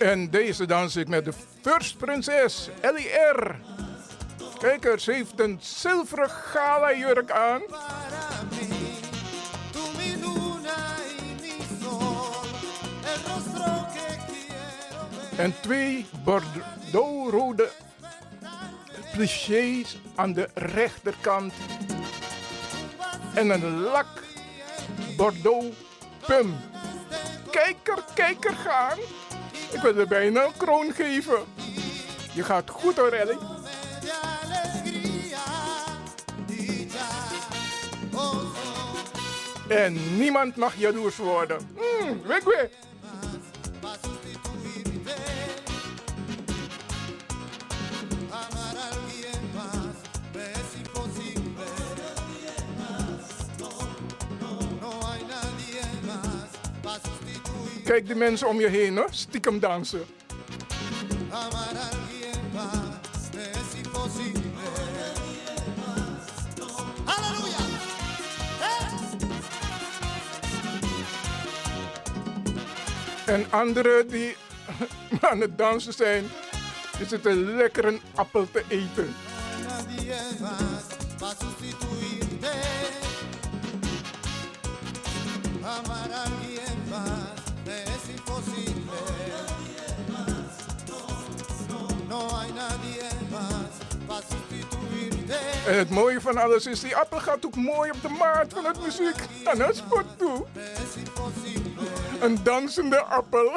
En 0.00 0.30
deze 0.30 0.66
dans 0.66 0.96
ik 0.96 1.08
met 1.08 1.24
de 1.24 1.32
First 1.62 1.98
Prinses, 1.98 2.68
Ellie 2.80 3.08
R. 3.32 3.56
Ze 4.98 5.12
heeft 5.12 5.40
een 5.40 5.58
zilveren 5.60 6.30
gala 6.30 6.94
jurk 6.94 7.30
aan. 7.30 7.62
En 15.36 15.54
twee 15.60 16.06
bordeaux-rode 16.24 17.70
clichés 19.12 20.00
aan 20.14 20.32
de 20.32 20.48
rechterkant. 20.54 21.52
En 23.34 23.50
een 23.50 23.80
lak 23.80 24.22
bordeaux 25.16 25.76
pum. 26.26 26.56
Kijk 27.50 27.76
kijker, 27.82 28.04
kijker 28.14 28.54
gaan. 28.54 28.98
Ik 29.72 29.80
wil 29.80 29.96
er 29.96 30.08
bijna 30.08 30.44
een 30.44 30.56
kroon 30.56 30.92
geven. 30.92 31.38
Je 32.32 32.44
gaat 32.44 32.70
goed 32.70 32.96
hoor, 32.96 33.12
Ellie. 33.12 33.38
En 39.68 40.16
niemand 40.16 40.56
mag 40.56 40.74
jaloers 40.76 41.16
worden. 41.16 41.58
Hmm, 41.76 42.22
weg. 42.26 42.68
Kijk 57.90 58.06
die 58.06 58.16
mensen 58.16 58.48
om 58.48 58.60
je 58.60 58.68
heen, 58.68 58.96
hoor. 58.96 59.08
Stiekem 59.10 59.58
dansen. 59.58 60.04
En 73.26 73.46
anderen 73.50 74.08
die 74.08 74.36
aan 75.30 75.40
het 75.40 75.58
dansen 75.58 75.92
zijn, 75.92 76.24
die 76.98 77.06
zitten 77.06 77.56
lekker 77.56 77.84
een 77.84 78.00
appel 78.14 78.48
te 78.52 78.64
eten. 78.68 79.14
Amar 85.62 86.10
a 86.12 86.22
alguien 86.22 86.69
En 95.66 95.78
het 95.78 95.90
mooie 95.90 96.20
van 96.20 96.36
alles 96.36 96.66
is, 96.66 96.80
die 96.80 96.96
appel 96.96 97.18
gaat 97.20 97.46
ook 97.46 97.56
mooi 97.56 97.90
op 97.90 98.02
de 98.02 98.08
maat 98.08 98.52
van 98.54 98.64
het 98.64 98.82
muziek. 98.84 99.16
En 99.44 99.58
dat 99.58 99.76
spot 99.76 100.04
toe. 100.18 100.44
Een 102.20 102.38
dansende 102.42 103.02
appel. 103.02 103.52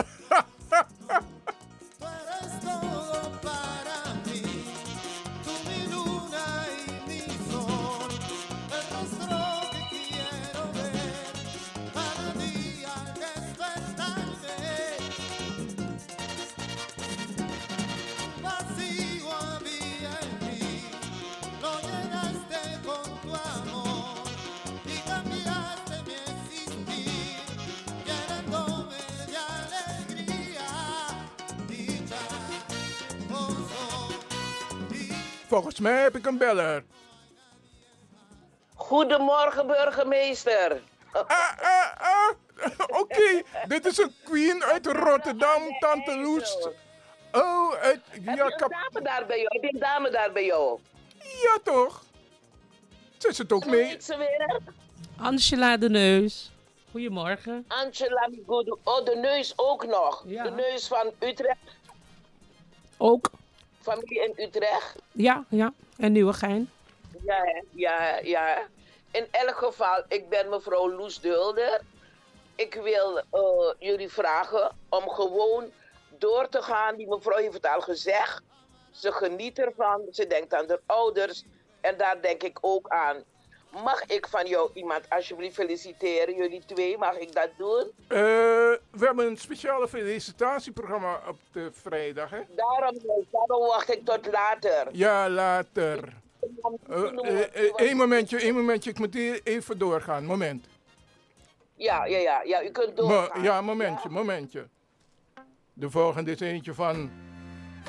Volgens 35.73 35.93
mij 35.93 36.03
heb 36.03 36.15
ik 36.15 36.25
een 36.25 36.37
beller. 36.37 36.83
Goedemorgen, 38.75 39.67
burgemeester. 39.67 40.81
Oké, 43.01 43.41
dit 43.67 43.85
is 43.85 43.97
een 43.97 44.13
queen 44.23 44.63
uit 44.63 44.85
Rotterdam, 44.85 45.61
Tante 45.79 46.17
Loes. 46.17 46.57
Oh, 47.31 47.73
uit... 47.73 48.01
Heb 48.09 48.23
Ja, 48.23 48.33
je 48.33 48.41
een 48.41 48.55
kap- 48.57 48.71
dame 48.71 49.01
daar 49.05 49.25
bij 49.25 49.37
jou? 49.37 49.47
Heb 49.49 49.63
je 49.63 49.73
een 49.73 49.79
dame 49.79 50.09
daar 50.09 50.31
bij 50.31 50.45
jou? 50.45 50.79
ja 51.41 51.57
toch? 51.63 52.03
Ze 53.17 53.31
zit 53.33 53.51
ook 53.51 53.63
Hoe 53.63 53.71
mee. 53.71 53.83
heet 53.83 54.03
ze 54.03 54.17
weer? 54.17 54.59
Angela 55.17 55.77
de 55.77 55.89
Neus. 55.89 56.51
Goedemorgen. 56.91 57.65
Angela. 57.67 58.29
Oh, 58.83 59.05
de 59.05 59.15
neus 59.15 59.53
ook 59.55 59.85
nog. 59.85 60.21
De 60.21 60.51
neus 60.55 60.87
van 60.87 61.11
Utrecht. 61.19 61.59
Ook. 62.97 63.29
Familie 63.83 64.23
in 64.23 64.33
Utrecht. 64.45 64.95
Ja, 65.11 65.45
ja. 65.49 65.73
En 65.97 66.11
Nieuwegein. 66.11 66.69
Ja, 67.25 67.63
ja, 67.71 68.17
ja. 68.17 68.67
In 69.11 69.27
elk 69.31 69.55
geval, 69.57 70.03
ik 70.07 70.29
ben 70.29 70.49
mevrouw 70.49 70.91
Loes 70.91 71.21
Dulder. 71.21 71.81
Ik 72.55 72.73
wil 72.73 73.17
eh, 73.17 73.73
jullie 73.79 74.09
vragen 74.09 74.71
om 74.89 75.09
gewoon 75.09 75.71
door 76.17 76.49
te 76.49 76.61
gaan. 76.61 76.95
Die 76.95 77.07
mevrouw 77.07 77.37
heeft 77.37 77.53
het 77.53 77.67
al 77.67 77.81
gezegd. 77.81 78.41
Ze 78.91 79.11
geniet 79.11 79.59
ervan. 79.59 80.01
Ze 80.11 80.27
denkt 80.27 80.53
aan 80.53 80.67
de 80.67 80.79
ouders. 80.85 81.43
En 81.81 81.97
daar 81.97 82.21
denk 82.21 82.43
ik 82.43 82.57
ook 82.61 82.89
aan. 82.89 83.23
Mag 83.83 84.05
ik 84.05 84.27
van 84.27 84.45
jou 84.47 84.69
iemand 84.73 85.09
alsjeblieft 85.09 85.55
feliciteren? 85.55 86.35
Jullie 86.35 86.61
twee, 86.65 86.97
mag 86.97 87.17
ik 87.17 87.33
dat 87.33 87.49
doen? 87.57 87.91
Eh, 88.07 88.17
we 88.91 89.05
hebben 89.05 89.25
een 89.27 89.37
speciale 89.37 89.87
felicitatieprogramma 89.87 91.21
op 91.27 91.39
de 91.51 91.69
vrijdag, 91.71 92.29
hè? 92.29 92.39
Daarom, 92.55 92.97
daarom 93.31 93.67
wacht 93.67 93.91
ik 93.93 94.05
tot 94.05 94.31
later. 94.31 94.87
Ja, 94.91 95.29
later. 95.29 96.13
Eén 97.75 97.97
momentje, 97.97 98.37
één 98.39 98.53
momentje. 98.55 98.89
Ik 98.89 98.99
moet 98.99 99.13
hier 99.13 99.41
even 99.43 99.77
doorgaan. 99.77 100.25
Moment. 100.25 100.65
Ja, 101.75 102.05
ja, 102.05 102.17
ja, 102.17 102.41
ja. 102.43 102.63
U 102.63 102.69
kunt 102.69 102.95
Mo- 102.95 103.07
doorgaan. 103.07 103.43
ja, 103.43 103.61
momentje, 103.61 104.09
momentje. 104.09 104.67
De 105.73 105.89
volgende 105.89 106.31
is 106.31 106.39
eentje 106.39 106.73
van 106.73 107.11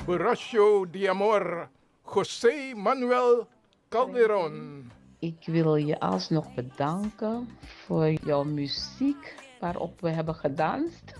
Borracho 0.05 0.89
de 0.89 1.09
Amor, 1.09 1.69
José 2.13 2.73
Manuel 2.75 3.47
Calderon. 3.89 4.91
Ik 5.25 5.45
wil 5.45 5.75
je 5.75 5.99
alsnog 5.99 6.53
bedanken 6.53 7.57
voor 7.59 8.09
jouw 8.09 8.43
muziek 8.43 9.35
waarop 9.59 10.01
we 10.01 10.09
hebben 10.09 10.35
gedanst. 10.35 11.13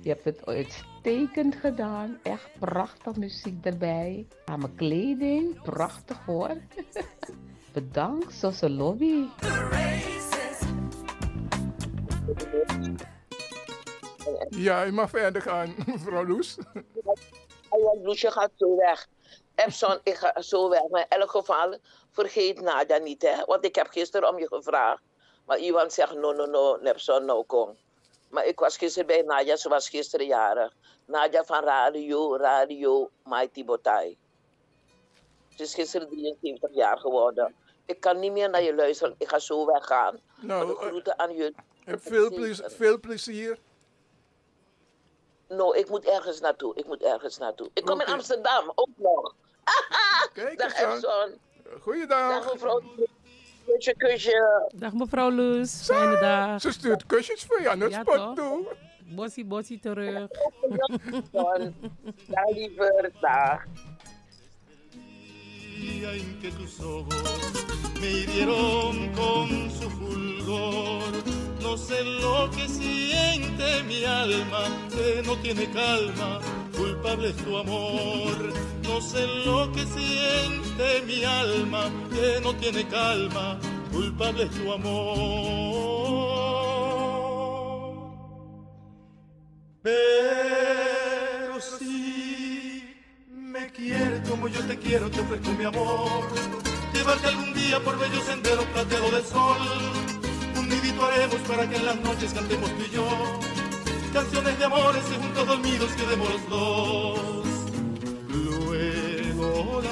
Je 0.00 0.08
hebt 0.08 0.24
het 0.24 0.46
uitstekend 0.46 1.54
gedaan. 1.54 2.18
Echt 2.22 2.50
prachtig 2.58 3.16
muziek 3.16 3.64
erbij. 3.64 4.26
Aan 4.44 4.58
mijn 4.58 4.74
kleding, 4.74 5.62
prachtig 5.62 6.24
hoor. 6.24 6.56
Bedankt, 7.72 8.32
Sosse 8.32 8.70
Lobby. 8.70 9.24
Ja, 14.48 14.86
u 14.86 14.92
mag 14.92 15.10
verder 15.10 15.42
gaan, 15.42 15.74
mevrouw 15.86 16.26
Loes. 16.26 16.58
Oh, 17.68 17.80
ja, 17.80 18.02
Loesje 18.02 18.30
gaat 18.30 18.50
zo 18.56 18.76
weg. 18.76 19.08
Epson, 19.54 19.98
ik 20.02 20.14
ga 20.14 20.42
zo 20.42 20.68
weg. 20.68 20.88
Maar 20.90 21.06
in 21.08 21.18
elk 21.18 21.30
geval, 21.30 21.78
vergeet 22.20 22.60
Nadia 22.60 22.96
niet, 22.96 23.22
hè. 23.22 23.44
Want 23.44 23.64
ik 23.64 23.74
heb 23.74 23.86
gisteren 23.86 24.28
om 24.28 24.38
je 24.38 24.46
gevraagd. 24.46 25.02
Maar 25.46 25.58
iemand 25.58 25.92
zegt, 25.92 26.14
no, 26.14 26.32
no, 26.32 26.46
no, 26.46 26.76
Epson, 26.76 27.24
no, 27.24 27.42
kom. 27.42 27.76
Maar 28.28 28.46
ik 28.46 28.58
was 28.58 28.76
gisteren 28.76 29.06
bij 29.06 29.22
Nadia, 29.22 29.56
ze 29.56 29.68
was 29.68 29.88
gisteren 29.88 30.26
jarig. 30.26 30.72
Nadia 31.04 31.44
van 31.44 31.62
Radio, 31.64 32.36
Radio 32.36 33.10
Mighty 33.24 33.64
Botai. 33.64 34.16
Ze 35.56 35.62
is 35.62 35.74
gisteren 35.74 36.08
73 36.08 36.74
jaar 36.74 36.98
geworden. 36.98 37.54
Ik 37.86 38.00
kan 38.00 38.18
niet 38.18 38.32
meer 38.32 38.50
naar 38.50 38.62
je 38.62 38.74
luisteren, 38.74 39.14
ik 39.18 39.28
ga 39.28 39.38
zo 39.38 39.66
weggaan. 39.66 40.20
Nou, 40.40 40.66
de 40.66 40.74
groeten 40.74 41.18
aan 41.18 41.34
jullie. 41.34 41.56
Heb 41.84 42.02
veel, 42.02 42.30
plezier, 42.34 42.70
veel 42.70 43.00
plezier. 43.00 43.58
No, 45.48 45.72
ik 45.72 45.88
moet 45.88 46.04
ergens 46.04 46.40
naartoe. 46.40 46.74
Ik 46.74 46.86
moet 46.86 47.02
ergens 47.02 47.38
naartoe. 47.38 47.70
Ik 47.72 47.84
kom 47.84 48.00
in 48.00 48.06
Amsterdam, 48.06 48.72
ook 48.74 48.88
nog. 48.96 49.34
Kijk 50.32 50.58
Dag 50.58 50.80
eens. 50.80 51.06
Goeiedag. 51.80 52.44
Dag 52.44 52.52
mevrouw. 52.52 52.82
Kusje, 53.66 53.94
kusje. 53.96 54.70
Dag 54.74 54.92
mevrouw 54.92 55.30
Loes. 55.30 55.84
Fijne 55.86 56.20
dag. 56.20 56.60
Ze 56.60 56.72
stuurt 56.72 57.06
kusjes 57.06 57.44
voor 57.44 57.60
je 57.60 57.70
aan 57.70 57.80
het 57.80 57.90
Ja, 57.92 58.00
spot 58.00 58.14
toch? 58.14 58.34
toe. 58.34 58.66
Bossie, 59.14 59.44
bossie 59.44 59.78
terug. 59.78 60.28
Dag 62.28 62.48
liever, 62.54 63.10
dag. 63.20 63.64
en 66.04 66.38
que 66.40 66.50
tus 66.50 66.80
ojos 66.80 67.66
me 68.00 68.06
hirieron 68.08 69.12
con 69.14 69.48
su 69.70 69.88
fulgor. 69.90 71.12
No 71.62 71.76
sé 71.76 72.02
lo 72.02 72.50
que 72.50 72.68
siente 72.68 73.82
mi 73.84 74.04
alma, 74.04 74.64
que 74.90 75.22
no 75.24 75.36
tiene 75.42 75.66
calma, 75.70 76.40
culpable 76.76 77.28
es 77.28 77.36
tu 77.36 77.56
amor. 77.56 78.52
No 78.82 79.00
sé 79.00 79.26
lo 79.44 79.70
que 79.72 79.84
siente 79.86 80.67
mi 81.06 81.24
alma, 81.24 81.90
que 82.10 82.40
no 82.40 82.54
tiene 82.54 82.86
calma, 82.86 83.58
culpable 83.90 84.44
es 84.44 84.50
tu 84.50 84.72
amor. 84.72 85.08
Pero 89.82 91.60
si 91.60 92.84
me 93.30 93.66
quieres 93.72 94.28
como 94.28 94.46
yo 94.48 94.60
te 94.66 94.78
quiero, 94.78 95.10
te 95.10 95.20
ofrezco 95.20 95.50
mi 95.52 95.64
amor. 95.64 96.22
Llevarte 96.92 97.26
algún 97.26 97.52
día 97.54 97.80
por 97.80 97.98
bello 97.98 98.20
sendero 98.22 98.62
plateado 98.72 99.10
de 99.10 99.22
sol. 99.24 99.58
Un 100.56 100.68
nidito 100.68 101.04
haremos 101.04 101.40
para 101.48 101.68
que 101.68 101.76
en 101.76 101.86
las 101.86 102.00
noches 102.00 102.32
cantemos 102.32 102.70
tú 102.76 102.84
y 102.84 102.90
yo. 102.94 103.06
canciones 104.12 104.58
de 104.58 104.64
amores 104.64 105.02
y 105.10 105.14
juntos 105.22 105.46
dormidos 105.46 105.90
quedemos 105.92 106.32
los 106.32 106.48
dos. 106.48 107.37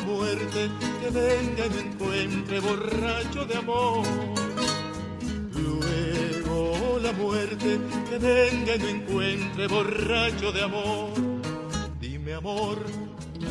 Muerte 0.07 0.71
que 1.01 1.11
venga 1.11 1.67
y 1.67 1.71
me 1.71 1.81
encuentre 1.81 2.61
borracho 2.61 3.45
de 3.45 3.57
amor. 3.57 4.07
Luego 5.53 7.01
la 7.03 7.13
muerte 7.13 7.79
que 8.09 8.19
venga 8.19 8.77
y 8.77 8.79
me 8.79 8.91
encuentre 8.91 9.67
borracho 9.67 10.53
de 10.53 10.63
amor. 10.63 11.11
Dime 12.01 12.35
amor, 12.35 12.79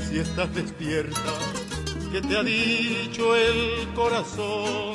si 0.10 0.20
estás 0.20 0.54
despierta, 0.56 1.34
que 2.12 2.22
te 2.22 2.38
ha 2.38 2.44
dicho 2.44 3.36
el 3.36 3.94
corazón, 3.94 4.94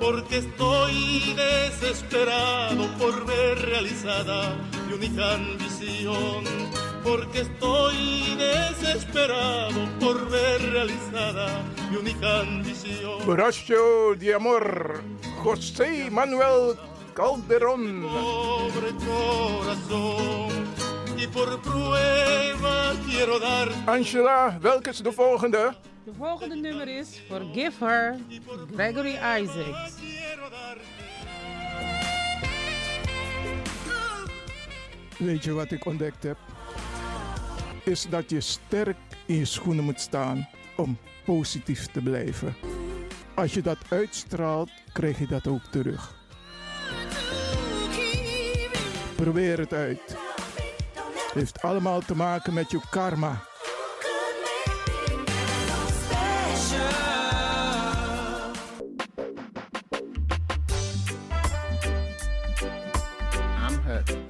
porque 0.00 0.38
estoy 0.38 1.34
desesperado 1.34 2.86
por 2.98 3.26
ver 3.26 3.58
realizada 3.58 4.56
mi 4.86 4.94
única 4.94 5.34
ambición, 5.34 6.44
porque 7.02 7.40
estoy 7.40 8.36
desesperado 8.36 9.88
por 9.98 10.30
ver 10.30 10.60
realizada 10.72 11.62
mi 11.90 11.96
única 11.96 12.40
ambición. 12.40 13.24
Borracho 13.26 14.14
de 14.18 14.34
amor, 14.34 15.02
José 15.42 16.10
Manuel 16.10 16.76
Calderón. 17.14 18.02
Pobre 18.02 18.92
corazón, 19.06 20.66
y 21.16 21.26
por 21.26 21.60
prueba 21.60 22.92
quiero 23.08 23.38
dar 23.38 23.68
Angela, 23.86 24.58
welke 24.62 24.90
is 24.90 25.02
de 25.02 25.10
volgende? 25.10 25.74
De 26.04 26.12
volgende 26.12 26.56
nummer 26.56 26.88
is 26.88 27.20
Forgive 27.28 27.74
Her, 27.80 28.18
Gregory 28.74 29.16
Isaacs. 29.16 30.00
Weet 35.18 35.44
je 35.44 35.52
wat 35.52 35.70
ik 35.70 35.84
ontdekt 35.84 36.22
heb? 36.22 36.36
Is 37.84 38.06
dat 38.08 38.30
je 38.30 38.40
sterk 38.40 38.96
in 39.26 39.36
je 39.36 39.44
schoenen 39.44 39.84
moet 39.84 40.00
staan 40.00 40.48
om 40.76 40.98
positief 41.24 41.86
te 41.86 42.00
blijven. 42.02 42.54
Als 43.34 43.54
je 43.54 43.62
dat 43.62 43.78
uitstraalt, 43.88 44.70
krijg 44.92 45.18
je 45.18 45.26
dat 45.26 45.46
ook 45.46 45.64
terug. 45.70 46.14
Probeer 49.16 49.58
het 49.58 49.72
uit. 49.72 50.16
Heeft 51.34 51.62
allemaal 51.62 52.00
te 52.00 52.16
maken 52.16 52.54
met 52.54 52.70
je 52.70 52.80
karma. 52.90 53.50
I'm. 63.92 64.21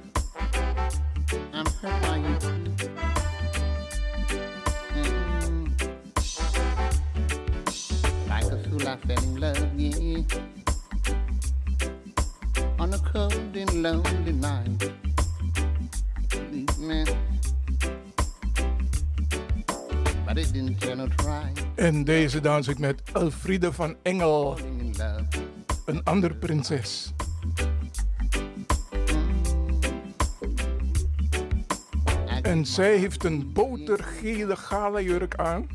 A 9.09 9.15
fool, 9.15 9.43
I 9.43 9.53
fell 9.53 9.83
in 9.83 10.25
love. 10.25 10.25
On 12.79 12.93
a 12.93 12.97
cold 13.11 13.55
and 13.55 13.81
lonely 13.81 14.31
night. 14.31 14.91
But 20.25 20.35
didn't 20.35 20.85
right. 21.25 21.65
En 21.75 22.03
deze 22.03 22.41
dans 22.41 22.67
ik 22.67 22.79
met 22.79 23.01
Elfriede 23.13 23.73
van 23.73 23.95
Engel. 24.03 24.57
Een 25.85 26.03
andere 26.03 26.35
prinses. 26.35 27.13
En 32.41 32.65
zij 32.65 32.97
heeft 32.97 33.23
een 33.23 33.53
botergele 33.53 34.55
gala 34.55 35.01
jurk 35.01 35.35
aan. 35.35 35.67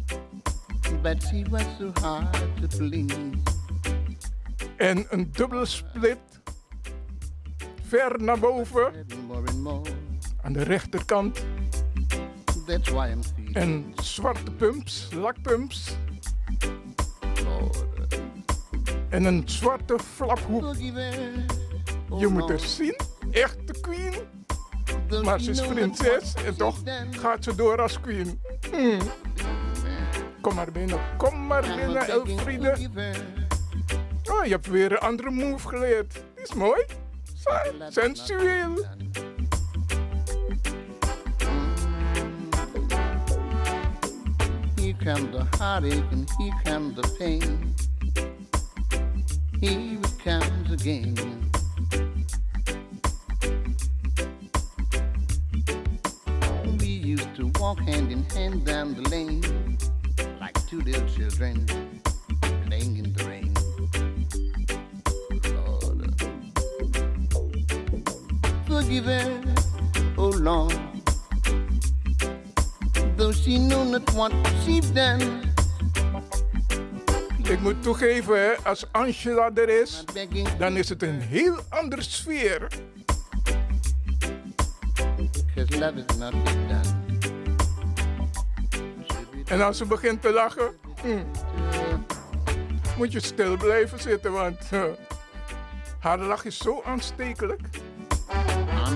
But 1.02 1.22
she 1.22 1.44
was 1.50 1.64
so 1.78 1.90
hard 2.00 2.32
to 2.32 2.78
please. 2.78 3.14
En 4.76 5.06
een 5.08 5.32
dubbele 5.32 5.66
split. 5.66 6.18
Ver 7.82 8.22
naar 8.22 8.38
boven. 8.38 9.06
Aan 10.42 10.52
de 10.52 10.62
rechterkant. 10.62 11.44
En 13.52 13.92
zwarte 14.02 14.50
pumps, 14.50 15.08
lakpumps. 15.12 15.96
En 19.08 19.24
een 19.24 19.42
zwarte 19.44 19.98
flaphoek. 19.98 20.74
Je 22.18 22.26
moet 22.26 22.50
er 22.50 22.60
zien. 22.60 22.96
Echte 23.30 23.80
queen. 23.80 24.14
Maar 25.22 25.40
ze 25.40 25.50
is 25.50 25.66
prinses 25.66 26.34
en 26.34 26.56
toch 26.56 26.76
gaat 27.10 27.44
ze 27.44 27.54
door 27.54 27.80
als 27.82 28.00
queen. 28.00 28.40
Hmm. 28.70 28.98
Kom 30.40 30.54
maar 30.54 30.72
binnen, 30.72 30.98
kom 31.16 31.46
maar 31.46 31.62
binnen, 31.76 32.08
Elfriede. 32.08 32.76
Oh, 34.30 34.44
je 34.44 34.50
hebt 34.50 34.66
weer 34.66 34.92
een 34.92 34.98
andere 34.98 35.30
move 35.30 35.68
geleerd. 35.68 36.12
Die 36.12 36.44
is 36.44 36.54
mooi. 36.54 36.84
Sen- 37.34 37.92
Sensueel. 37.92 38.84
Here 44.76 44.94
comes 45.04 45.30
the 45.32 45.46
heartache 45.58 46.04
and 46.12 46.30
here 46.38 46.52
comes 46.64 46.94
the 46.96 47.14
pain. 47.18 47.74
Here 49.60 49.98
it 50.00 50.18
comes 50.24 50.70
again. 50.72 51.14
We 56.78 56.86
used 56.86 57.34
to 57.36 57.50
walk 57.60 57.78
hand 57.80 58.12
in 58.12 58.24
hand 58.34 58.64
down 58.64 58.94
the 58.94 59.02
lane 59.10 59.42
two 60.68 60.82
little 60.82 61.08
children 61.08 61.64
playing 62.66 62.98
in 62.98 63.12
the 63.14 63.24
rain. 63.24 63.54
Lord, 65.56 66.12
forgive 68.66 69.06
her, 69.06 69.40
oh 70.18 70.28
Lord. 70.28 70.78
Though 73.16 73.32
she 73.32 73.58
knew 73.58 73.84
not 73.84 74.12
what 74.12 74.32
she'd 74.62 74.94
done. 74.94 75.40
Ik 77.48 77.60
moet 77.60 77.82
toegeven, 77.82 78.64
als 78.64 78.84
Angela 78.92 79.50
er 79.54 79.68
is, 79.68 80.04
dan 80.58 80.76
is 80.76 80.88
het 80.88 81.02
een 81.02 81.20
heel 81.20 81.58
andere 81.68 82.02
sfeer. 82.02 82.68
Cause 85.54 85.78
love 85.78 86.04
is 86.08 86.16
not. 86.16 86.34
En 89.48 89.60
als 89.60 89.76
ze 89.76 89.84
begint 89.84 90.22
te 90.22 90.32
lachen, 90.32 90.76
hmm, 91.02 91.30
moet 92.96 93.12
je 93.12 93.20
stil 93.20 93.56
blijven 93.56 94.00
zitten, 94.00 94.32
want 94.32 94.68
eh, 94.70 94.82
haar 96.00 96.18
lach 96.18 96.44
is 96.44 96.58
zo 96.58 96.82
aanstekelijk. 96.84 97.60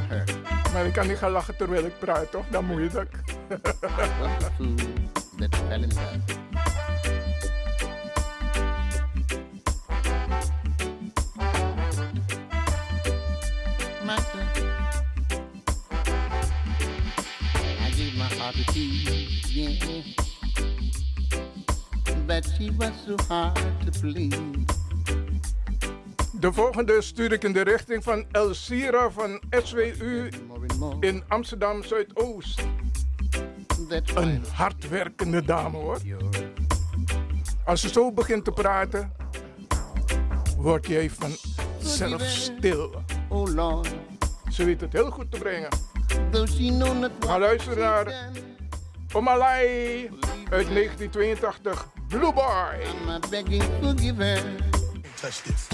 Hurt. 0.09 0.37
Maar 0.73 0.87
ik 0.87 0.93
kan 0.93 1.07
niet 1.07 1.17
gaan 1.19 1.31
lachen 1.31 1.57
terwijl 1.57 1.85
ik 1.85 1.99
praat, 1.99 2.31
toch? 2.31 2.45
Dat 2.49 2.65
fell 5.57 5.83
in 5.83 5.89
love. 5.89 6.19
Master, 14.05 14.41
I 17.81 17.91
gave 17.91 18.17
my 18.17 18.29
heart 18.39 18.67
to 18.67 18.79
you, 18.79 19.27
yeah. 19.49 20.22
But 22.53 22.65
she 22.65 22.71
was 22.79 22.93
so 23.07 23.17
hard 23.29 23.55
to 23.85 24.01
please. 24.01 24.37
De 26.41 26.53
volgende 26.53 27.03
stuur 27.03 27.33
ik 27.33 27.45
in 27.45 27.53
de 27.53 27.63
richting 27.63 28.03
van 28.03 28.25
Elsira 28.33 29.11
van 29.11 29.41
SWU 29.63 30.29
in 31.01 31.23
Amsterdam 31.29 31.85
Zuidoost. 31.85 32.63
Een 34.15 34.45
hardwerkende 34.53 35.45
dame 35.45 35.77
hoor. 35.77 35.99
Als 37.65 37.81
ze 37.81 37.89
zo 37.89 38.13
begint 38.13 38.45
te 38.45 38.51
praten, 38.51 39.13
word 40.57 40.87
jij 40.87 41.11
van 41.11 41.31
zelf 41.81 42.23
stil. 42.23 43.03
Oh 43.29 43.55
Lord, 43.55 43.95
Ze 44.51 44.65
weet 44.65 44.81
het 44.81 44.93
heel 44.93 45.11
goed 45.11 45.31
te 45.31 45.39
brengen. 45.39 45.69
Ga 47.21 47.39
luisteren 47.39 47.79
naar 47.79 48.31
Omalai 49.15 50.11
uit 50.51 50.69
1982, 50.69 51.87
Blue 52.09 52.33
Boy. 52.33 52.81
I'm 53.07 53.21
begging, 53.31 53.63
forgive 53.83 54.17
her. 54.17 54.43
Touch 55.21 55.43
this. 55.43 55.69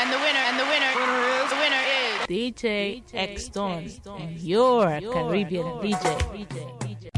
And 0.00 0.12
the 0.12 0.18
winner, 0.18 0.44
and 0.48 0.58
the 0.58 0.64
winner, 0.64 0.92
the 1.48 1.56
winner 1.56 1.82
is 1.86 2.26
DJ 2.26 3.02
X 3.14 3.48
Don 3.48 3.88
and 4.18 4.40
your 4.40 5.00
Caribbean 5.00 5.66
DJ. 5.80 7.17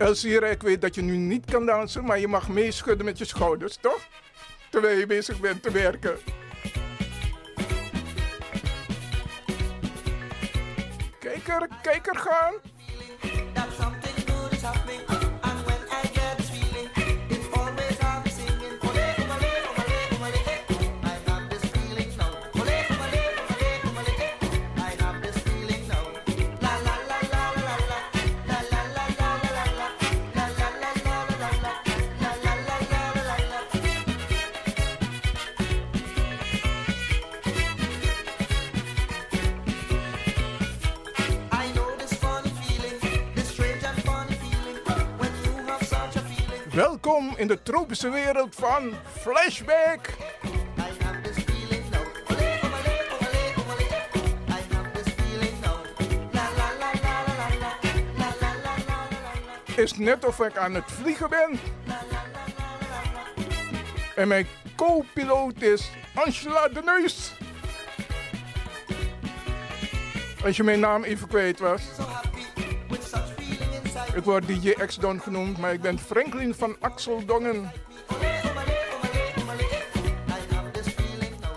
Elzira, 0.00 0.46
ik 0.46 0.62
weet 0.62 0.80
dat 0.80 0.94
je 0.94 1.02
nu 1.02 1.16
niet 1.16 1.44
kan 1.44 1.66
dansen, 1.66 2.04
maar 2.04 2.18
je 2.18 2.28
mag 2.28 2.48
meeschudden 2.48 3.04
met 3.04 3.18
je 3.18 3.24
schouders, 3.24 3.76
toch? 3.76 4.08
Terwijl 4.70 4.98
je 4.98 5.06
bezig 5.06 5.40
bent 5.40 5.62
te 5.62 5.70
werken. 5.70 6.18
Kijk 11.18 11.48
er, 11.48 11.68
kijk 11.82 12.06
er 12.06 12.16
gaan. 12.16 12.54
In 47.40 47.46
de 47.46 47.62
tropische 47.62 48.10
wereld 48.10 48.54
van 48.54 48.92
Flashback. 49.20 50.08
Is 59.76 59.92
net 59.96 60.24
of 60.24 60.40
ik 60.40 60.56
aan 60.56 60.74
het 60.74 60.84
vliegen 60.86 61.30
ben. 61.30 61.60
En 64.16 64.28
mijn 64.28 64.46
co-piloot 64.76 65.62
is 65.62 65.90
Angela 66.14 66.68
de 66.68 66.82
Neus. 66.82 67.32
Als 70.44 70.56
je 70.56 70.62
mijn 70.62 70.80
naam 70.80 71.04
even 71.04 71.28
kwijt 71.28 71.58
was. 71.58 71.82
Ik 74.14 74.24
word 74.24 74.46
DJ 74.46 74.70
X-Don 74.70 75.20
genoemd, 75.20 75.58
maar 75.58 75.72
ik 75.72 75.80
ben 75.80 75.98
Franklin 75.98 76.54
van 76.54 76.76
Axel 76.80 77.24
Dongen. 77.24 77.72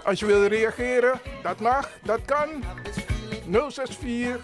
Als 0.03 0.19
je 0.19 0.25
wil 0.25 0.45
reageren, 0.45 1.21
dat 1.43 1.59
mag, 1.59 1.89
dat 2.03 2.19
kan. 2.25 2.63
064 3.49 4.41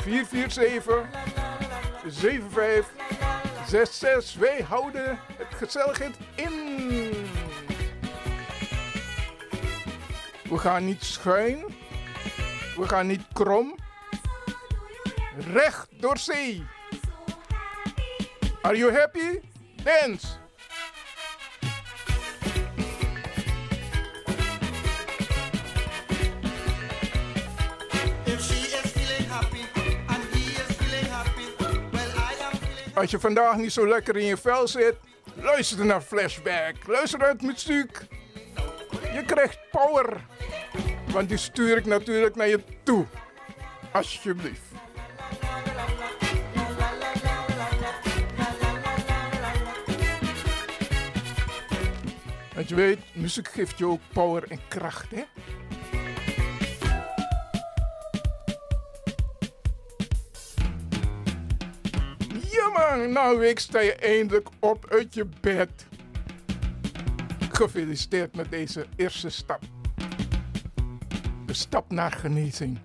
447 0.00 1.04
7566. 2.06 4.40
Wij 4.40 4.64
houden 4.68 5.18
het 5.36 5.54
gezelligheid 5.56 6.16
in. 6.34 6.52
We 10.48 10.58
gaan 10.58 10.84
niet 10.84 11.04
schuin. 11.04 11.64
We 12.76 12.88
gaan 12.88 13.06
niet 13.06 13.22
krom. 13.32 13.74
Recht 15.52 15.88
door 16.00 16.18
zee. 16.18 16.73
Are 18.64 18.74
you 18.74 18.90
happy? 18.90 19.40
Dance. 19.82 20.26
Als 32.94 33.10
je 33.10 33.20
vandaag 33.20 33.56
niet 33.56 33.72
zo 33.72 33.88
lekker 33.88 34.16
in 34.16 34.24
je 34.24 34.36
vel 34.36 34.68
zit, 34.68 34.94
luister 35.34 35.86
naar 35.86 36.00
Flashback. 36.00 36.74
Luister 36.86 37.18
naar 37.18 37.28
het 37.28 37.42
muziek. 37.42 37.98
Je 39.12 39.22
krijgt 39.26 39.58
power. 39.70 40.26
Want 41.10 41.28
die 41.28 41.38
stuur 41.38 41.76
ik 41.76 41.84
natuurlijk 41.84 42.36
naar 42.36 42.48
je 42.48 42.60
toe. 42.82 43.06
Alsjeblieft. 43.92 44.63
Want 52.54 52.68
je 52.68 52.74
weet, 52.74 52.98
muziek 53.12 53.48
geeft 53.48 53.78
je 53.78 53.86
ook 53.86 54.00
power 54.12 54.50
en 54.50 54.58
kracht, 54.68 55.10
hè? 55.10 55.22
Nou 63.14 63.38
week 63.38 63.58
sta 63.58 63.80
je 63.80 63.94
eindelijk 63.94 64.48
op 64.60 64.86
uit 64.90 65.14
je 65.14 65.26
bed. 65.40 65.86
Gefeliciteerd 67.50 68.36
met 68.36 68.50
deze 68.50 68.86
eerste 68.96 69.30
stap. 69.30 69.60
De 71.46 71.52
stap 71.52 71.90
naar 71.90 72.12
genezing. 72.12 72.78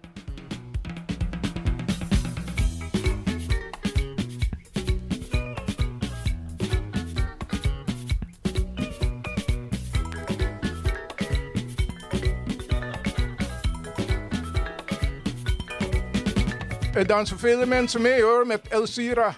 Er 16.99 17.07
dansen 17.07 17.39
vele 17.39 17.65
mensen 17.65 18.01
mee 18.01 18.21
hoor, 18.21 18.47
met 18.47 18.67
Elsira. 18.67 19.35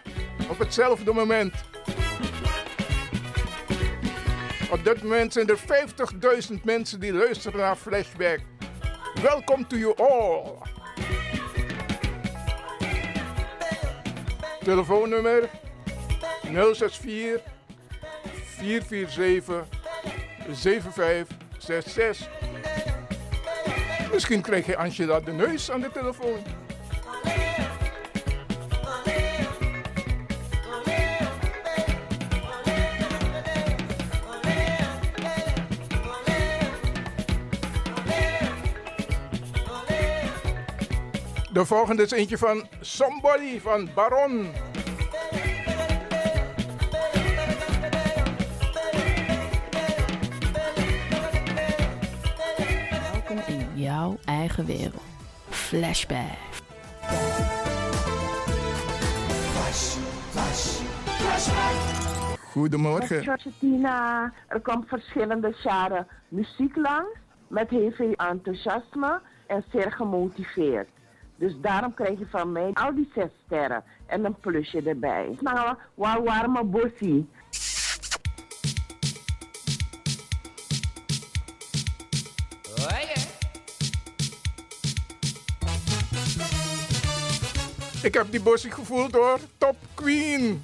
Op 0.49 0.59
hetzelfde 0.59 1.13
moment. 1.13 1.53
Op 4.71 4.83
dit 4.83 5.03
moment 5.03 5.33
zijn 5.33 5.47
er 5.47 5.59
50.000 6.49 6.63
mensen 6.63 6.99
die 6.99 7.13
luisteren 7.13 7.59
naar 7.59 7.75
Flashback. 7.75 8.39
Welcome 9.21 9.67
to 9.67 9.77
you 9.77 9.93
all. 9.95 10.51
Telefoonnummer 14.63 15.49
064 16.41 17.41
447 18.57 19.65
7566. 20.51 22.29
Misschien 24.13 24.41
krijg 24.41 24.65
je 24.65 24.77
Angela 24.77 25.19
de 25.19 25.31
Neus 25.31 25.71
aan 25.71 25.81
de 25.81 25.91
telefoon. 25.91 26.43
De 41.61 41.67
volgende 41.67 42.03
is 42.03 42.11
eentje 42.11 42.37
van 42.37 42.67
Somebody 42.79 43.59
van 43.59 43.89
Baron. 43.95 44.47
Welkom 53.11 53.37
in 53.47 53.67
jouw 53.73 54.17
eigen 54.25 54.65
wereld. 54.65 55.03
Flashback. 55.49 56.37
Goedemorgen. 62.39 63.39
Tina, 63.59 64.33
er 64.47 64.59
komt 64.61 64.87
verschillende 64.87 65.55
jaren 65.63 66.07
muziek 66.27 66.75
langs 66.75 67.19
met 67.47 67.69
heel 67.69 67.91
veel 67.91 68.13
enthousiasme 68.13 69.21
en 69.47 69.63
zeer 69.71 69.91
gemotiveerd. 69.91 70.89
Dus 71.41 71.53
daarom 71.61 71.93
krijg 71.93 72.19
je 72.19 72.25
van 72.29 72.51
mij 72.51 72.71
al 72.73 72.95
die 72.95 73.11
zes 73.15 73.29
sterren 73.45 73.83
en 74.05 74.25
een 74.25 74.35
plusje 74.35 74.81
erbij. 74.81 75.37
Nou, 75.39 75.75
waar 75.93 76.23
warme 76.23 76.63
bossie. 76.63 77.29
Ik 88.03 88.13
heb 88.13 88.31
die 88.31 88.41
bossie 88.41 88.71
gevoeld 88.71 89.11
hoor. 89.11 89.39
Top 89.57 89.75
Queen. 89.93 90.61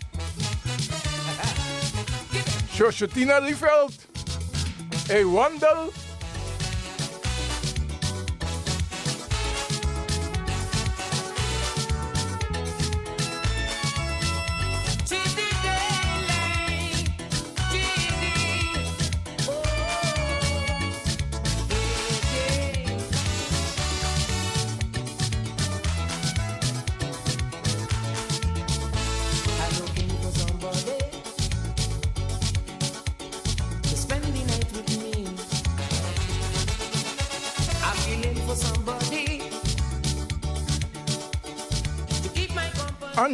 Josjetina 2.77 3.39
Lieveld. 3.39 4.07
Hey 5.07 5.25
Wandel. 5.25 5.91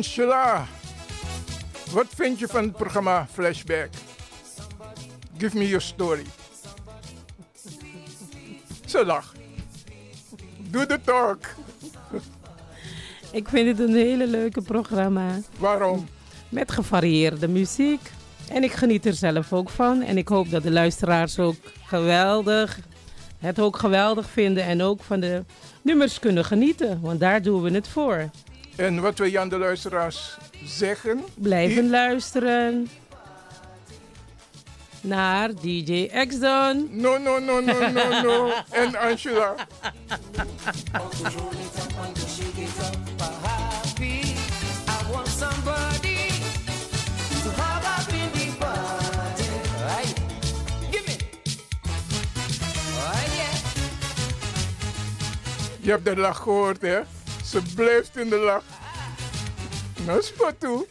Angela, 0.04 0.66
wat 1.92 2.06
vind 2.16 2.40
je 2.40 2.48
van 2.48 2.64
het 2.64 2.72
programma 2.72 3.28
Flashback? 3.32 3.90
Give 5.38 5.58
me 5.58 5.68
your 5.68 5.82
story. 5.82 6.24
Ze 8.86 9.06
lacht. 9.06 9.36
Doe 10.70 10.86
de 10.86 11.00
talk. 11.04 11.40
Ik 13.32 13.48
vind 13.48 13.68
het 13.68 13.88
een 13.90 13.96
hele 13.96 14.28
leuke 14.28 14.62
programma. 14.62 15.40
Waarom? 15.58 16.08
Met 16.50 16.72
gevarieerde 16.72 17.48
muziek. 17.48 18.12
En 18.50 18.64
ik 18.64 18.72
geniet 18.72 19.06
er 19.06 19.14
zelf 19.14 19.54
ook 19.54 19.70
van. 19.70 20.02
En 20.02 20.18
ik 20.18 20.28
hoop 20.28 20.50
dat 20.50 20.64
de 20.64 20.72
luisteraars 20.72 21.40
ook 21.40 21.56
geweldig, 21.86 22.80
het 23.40 23.60
ook 23.60 23.78
geweldig 23.78 24.30
vinden. 24.30 24.64
En 24.64 24.82
ook 24.82 25.04
van 25.04 25.20
de 25.20 25.44
nummers 25.82 26.20
kunnen 26.20 26.46
genieten. 26.46 27.02
Want 27.02 27.20
daar 27.20 27.42
doen 27.42 27.62
we 27.62 27.72
het 27.72 27.88
voor. 27.88 28.30
En 28.76 29.02
wat 29.02 29.18
wil 29.18 29.28
je 29.28 29.40
aan 29.40 29.50
de 29.50 29.58
luisteraars 29.58 30.38
zeggen? 30.66 31.24
Blijven 31.34 31.90
luisteren 31.90 32.90
naar 35.02 35.50
DJ 35.62 36.10
X-Don. 36.28 36.90
No, 36.92 37.18
no, 37.18 37.40
no, 37.40 37.60
no, 37.60 37.90
no, 37.90 38.22
no. 38.22 38.52
En 38.82 38.96
Angela. 38.96 39.56
Je 55.80 55.90
hebt 55.90 56.06
de 56.06 56.16
lach 56.16 56.38
gehoord, 56.38 56.82
hè? 56.82 57.00
Ze 57.54 57.62
blijft 57.76 58.18
in 58.18 58.30
de 58.30 58.38
lach. 58.38 58.64
Nou, 60.06 60.22
toe. 60.58 60.88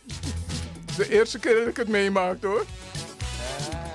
De 0.97 1.09
eerste 1.09 1.39
keer 1.39 1.55
dat 1.55 1.67
ik 1.67 1.77
het 1.77 1.89
meemaak, 1.89 2.43
hoor. 2.43 2.65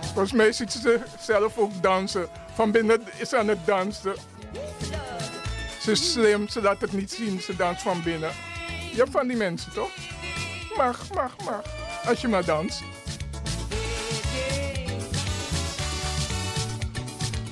Volgens 0.01 0.31
mij 0.31 0.51
ziet 0.51 0.71
ze 0.71 0.99
zelf 1.19 1.57
ook 1.57 1.81
dansen. 1.81 2.29
Van 2.53 2.71
binnen 2.71 3.01
is 3.17 3.29
ze 3.29 3.37
aan 3.37 3.47
het 3.47 3.65
dansen. 3.65 4.15
Ze 5.81 5.91
is 5.91 6.11
slim, 6.11 6.47
ze 6.47 6.61
laat 6.61 6.81
het 6.81 6.91
niet 6.91 7.11
zien, 7.11 7.41
ze 7.41 7.55
danst 7.55 7.81
van 7.81 8.03
binnen. 8.03 8.31
Je 8.91 8.97
hebt 8.97 9.11
van 9.11 9.27
die 9.27 9.37
mensen, 9.37 9.73
toch? 9.73 9.91
Mag, 10.77 11.13
mag, 11.13 11.35
mag. 11.45 11.63
Als 12.05 12.21
je 12.21 12.27
maar 12.27 12.45
danst. 12.45 12.81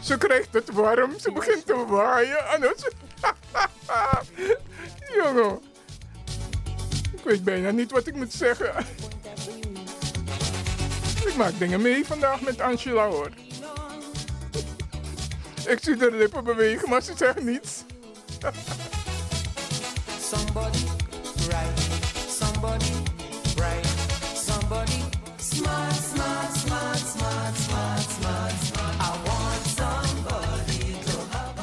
Ze 0.02 0.18
krijgt 0.18 0.54
het 0.54 0.72
warm, 0.72 1.20
ze 1.20 1.32
begint 1.32 1.66
te 1.66 1.86
waaien. 1.88 2.48
En. 2.48 2.62
Jongen. 5.14 5.60
Ik 7.14 7.24
weet 7.24 7.44
bijna 7.44 7.72
niet 7.72 7.92
wat 7.92 8.08
ik 8.08 8.16
moet 8.16 8.34
zeggen. 8.34 8.86
Ik 11.26 11.36
maak 11.38 11.60
dingen 11.60 11.82
mee 11.82 12.06
vandaag 12.06 12.42
met 12.42 12.62
Angela 12.62 13.08
hoor. 13.08 13.30
Ik 15.68 15.80
zie 15.82 15.98
haar 15.98 16.12
lippen 16.12 16.44
bewegen, 16.44 16.90
maar 16.90 17.02
ze 17.02 17.14
zegt 17.16 17.44
niets. 17.44 17.84
Somebody 20.22 20.85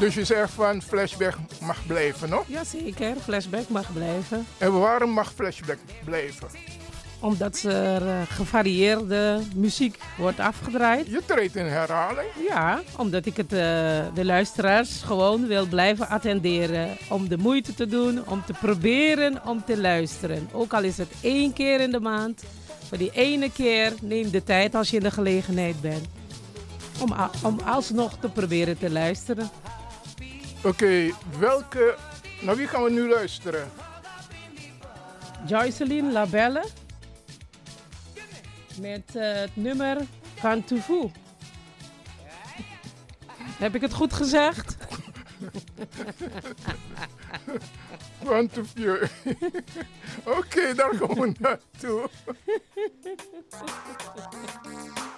Dus 0.03 0.15
je 0.15 0.25
zegt 0.25 0.53
van 0.53 0.83
flashback 0.83 1.35
mag 1.61 1.87
blijven, 1.87 2.29
nog? 2.29 2.45
Jazeker, 2.47 3.17
flashback 3.17 3.69
mag 3.69 3.93
blijven. 3.93 4.47
En 4.59 4.81
waarom 4.81 5.11
mag 5.11 5.33
flashback 5.33 5.79
blijven? 6.05 6.49
Omdat 7.21 7.63
er 7.63 8.09
eh, 8.09 8.23
gevarieerde 8.29 9.41
muziek 9.57 9.99
wordt 10.19 10.41
afgedraaid. 10.41 11.07
Je 11.07 11.23
treedt 11.27 11.57
in 11.57 11.65
herhaling? 11.65 12.27
Ja, 12.49 12.83
omdat 12.97 13.27
ik 13.27 13.37
het, 13.37 13.53
eh, 13.53 13.59
de 14.15 14.25
luisteraars 14.25 15.03
gewoon 15.03 15.47
wil 15.47 15.67
blijven 15.67 16.09
attenderen. 16.09 16.97
Om 17.09 17.29
de 17.29 17.39
moeite 17.39 17.75
te 17.75 17.87
doen, 17.87 18.29
om 18.29 18.43
te 18.47 18.53
proberen 18.53 19.47
om 19.47 19.65
te 19.65 19.81
luisteren. 19.81 20.49
Ook 20.53 20.73
al 20.73 20.83
is 20.83 20.97
het 20.97 21.13
één 21.21 21.53
keer 21.53 21.81
in 21.81 21.91
de 21.91 22.01
maand. 22.01 22.43
Voor 22.89 22.99
die 22.99 23.11
ene 23.13 23.53
keer 23.53 23.93
neem 24.01 24.31
de 24.31 24.45
tijd 24.45 24.75
als 24.75 24.91
je 24.91 24.97
in 24.97 25.03
de 25.03 25.11
gelegenheid 25.11 25.81
bent. 25.81 26.07
Om, 27.01 27.15
om 27.43 27.61
alsnog 27.65 28.17
te 28.21 28.29
proberen 28.29 28.79
te 28.79 28.91
luisteren. 28.91 29.51
Oké, 30.65 31.11
welke... 31.39 31.97
Naar 32.41 32.57
wie 32.57 32.67
gaan 32.67 32.83
we 32.83 32.91
nu 32.91 33.09
luisteren? 33.09 33.71
Joycelyn 35.47 36.13
Labelle. 36.13 36.65
Met 38.81 39.17
eh, 39.17 39.35
het 39.35 39.57
nummer 39.57 39.97
Van 40.35 40.65
Toevoe. 40.65 41.11
Heb 43.59 43.75
ik 43.75 43.81
het 43.81 43.93
goed 43.93 44.13
gezegd? 44.13 44.77
Want 48.23 48.59
of 48.59 48.71
je... 48.75 49.09
Oké, 50.25 50.75
daar 50.75 50.95
gaan 50.95 51.21
we 51.21 51.33
naartoe. 51.39 52.09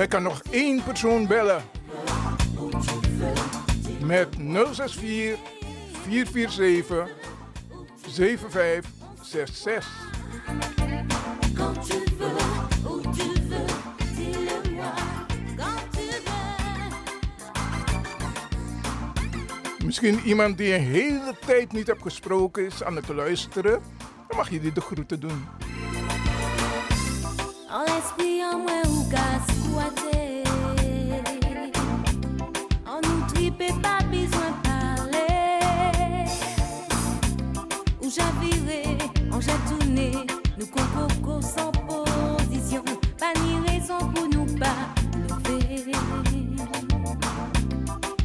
Er 0.00 0.08
kan 0.08 0.22
nog 0.22 0.42
één 0.50 0.82
persoon 0.82 1.26
bellen. 1.26 1.62
Met 4.04 4.28
064 4.72 5.38
447 6.08 7.08
7566. 8.06 9.88
Quand 11.54 11.86
tu 11.86 12.04
veux, 12.18 12.36
où 12.88 13.00
tu 13.00 13.22
veux, 13.48 13.66
dis-le-moi. 14.16 14.92
Quand 15.56 15.90
tu 15.90 16.00
veux. 16.24 16.44
Misschien 19.84 20.20
iemand 20.24 20.58
die 20.58 20.74
een 20.74 20.80
hele 20.80 21.34
tijd 21.46 21.72
niet 21.72 21.86
hebt 21.86 22.02
gesproken 22.02 22.66
is 22.66 22.82
aan 22.84 22.96
het 22.96 23.08
luisteren. 23.08 23.82
Dan 24.28 24.36
mag 24.36 24.50
je 24.50 24.60
die 24.60 24.72
de 24.72 24.80
groeten 24.80 25.20
doen. 25.20 25.44
En 27.68 29.59
boiter. 29.70 30.44
En 32.86 33.00
nous 33.02 33.26
triper, 33.28 33.72
pas 33.82 34.02
besoin 34.10 34.50
de 34.50 34.60
parler? 34.68 36.28
Où 38.02 38.10
j'avirai, 38.10 38.98
en 39.32 39.40
j'attourné, 39.40 40.12
nous 40.58 40.66
concours 40.66 41.42
sans 41.42 41.72
position. 41.72 42.82
Pas 43.18 43.32
ni 43.42 43.68
raison 43.68 43.98
pour 44.14 44.28
nous 44.28 44.46
pas 44.58 44.80
lever. 45.14 45.92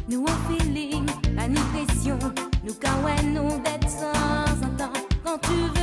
Nous 0.08 0.24
en 0.24 0.36
feeling, 0.48 1.06
pas 1.36 1.48
ni 1.48 1.60
pression. 1.72 2.18
Nous 2.64 2.74
kawaii, 2.74 3.26
nous 3.26 3.60
d'être 3.62 3.88
sans 3.88 4.64
un 4.64 4.70
temps. 4.76 4.92
Quand 5.24 5.38
tu 5.42 5.52
veux. 5.54 5.75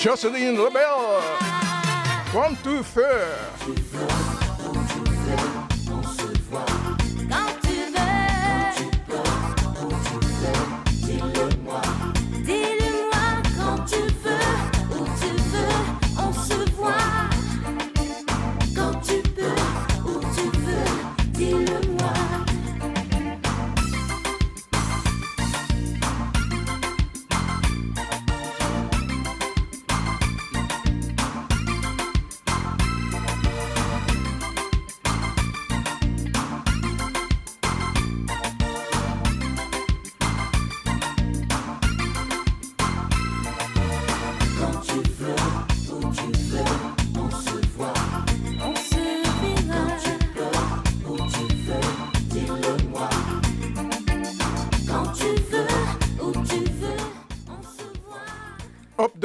Jocelyn 0.00 0.56
Lebel. 0.56 1.20
One, 2.32 2.56
two, 2.64 2.82
four. 2.82 3.49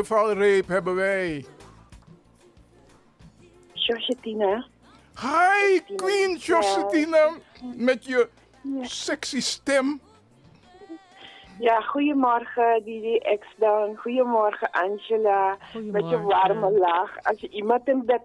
Valreep 0.06 0.68
hebben 0.68 0.96
wij. 0.96 1.46
Josjetina. 3.74 4.66
Hi, 5.22 5.96
Queen 5.96 6.38
Josetina. 6.38 7.30
Met 7.76 8.06
je 8.06 8.30
sexy 8.82 9.42
stem. 9.42 10.00
Ja, 11.60 11.82
goedemorgen 11.82 12.84
Didi 12.84 13.18
X 13.40 13.48
dan. 13.58 13.96
Goedemorgen 13.96 14.72
Angela. 14.72 15.58
Met 15.74 16.10
je 16.10 16.22
warme 16.22 16.72
lach. 16.72 17.24
Als 17.24 17.40
je 17.40 17.50
iemand 17.50 17.88
in 17.88 18.06
bed 18.06 18.22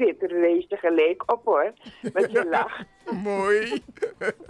zit, 0.00 0.30
lees 0.30 0.64
je 0.68 0.76
gelijk 0.76 1.32
op 1.32 1.44
hoor. 1.44 1.72
Met 2.12 2.32
je 2.32 2.44
lach. 2.54 2.82
Mooi. 3.22 3.82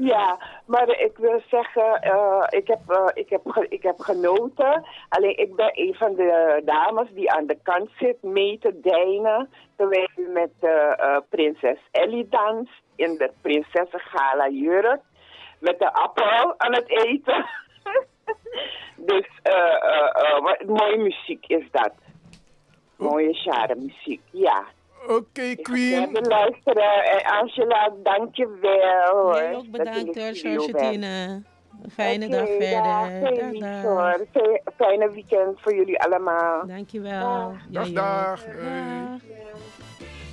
Ja, 0.00 0.38
maar 0.66 0.88
ik 0.88 1.16
wil 1.16 1.42
zeggen, 1.50 2.00
eh, 2.00 2.44
ik, 2.48 2.66
heb, 2.66 2.80
eh, 2.88 3.06
ik, 3.14 3.30
heb 3.30 3.66
ik 3.68 3.82
heb 3.82 3.98
genoten. 3.98 4.84
Alleen 5.08 5.38
ik 5.38 5.56
ben 5.56 5.70
een 5.72 5.94
van 5.94 6.14
de 6.14 6.62
dames 6.64 7.08
die 7.12 7.32
aan 7.32 7.46
de 7.46 7.58
kant 7.62 7.90
zit 7.98 8.22
mee 8.22 8.58
te 8.58 8.80
deinen. 8.80 9.50
Terwijl 9.76 10.08
u 10.16 10.28
met 10.28 10.50
eh, 10.60 11.16
prinses 11.28 11.78
Ellie 11.90 12.28
danst 12.28 12.82
in 12.96 13.16
de 13.16 13.30
prinsessengala 13.40 14.48
jurk. 14.48 15.00
Met 15.58 15.78
de 15.78 15.92
appel 15.92 16.54
aan 16.58 16.74
het 16.74 16.88
eten. 16.88 17.46
dus 19.10 19.26
wat 20.40 20.64
mooie 20.66 20.98
muziek 20.98 21.44
is 21.46 21.70
dat. 21.70 21.92
Mooie 23.00 23.34
share 23.34 23.74
muziek, 23.74 24.20
ja. 24.30 24.64
Oké, 25.08 25.54
Queen. 25.62 26.12
We 26.12 26.20
luisteren. 26.20 27.04
En 27.04 27.30
Angela, 27.40 27.92
dank 28.02 28.36
je 28.36 28.58
wel. 28.60 29.34
Jij 29.36 29.54
ook 29.56 29.70
bedankt 29.70 30.18
hoor. 30.18 30.34
Georgetine. 30.34 31.42
Fijne 31.92 32.28
dag 32.28 32.46
verder. 32.46 32.82
dag, 32.82 33.08
Dag, 33.52 34.20
dag. 34.32 34.62
Fijne 34.76 35.10
weekend 35.10 35.60
voor 35.60 35.74
jullie 35.74 36.00
allemaal. 36.00 36.66
Dankjewel. 36.66 37.52
Dag, 37.68 37.92
dag. 37.92 38.44
Hey. 38.44 39.00
Azuquita 39.10 40.29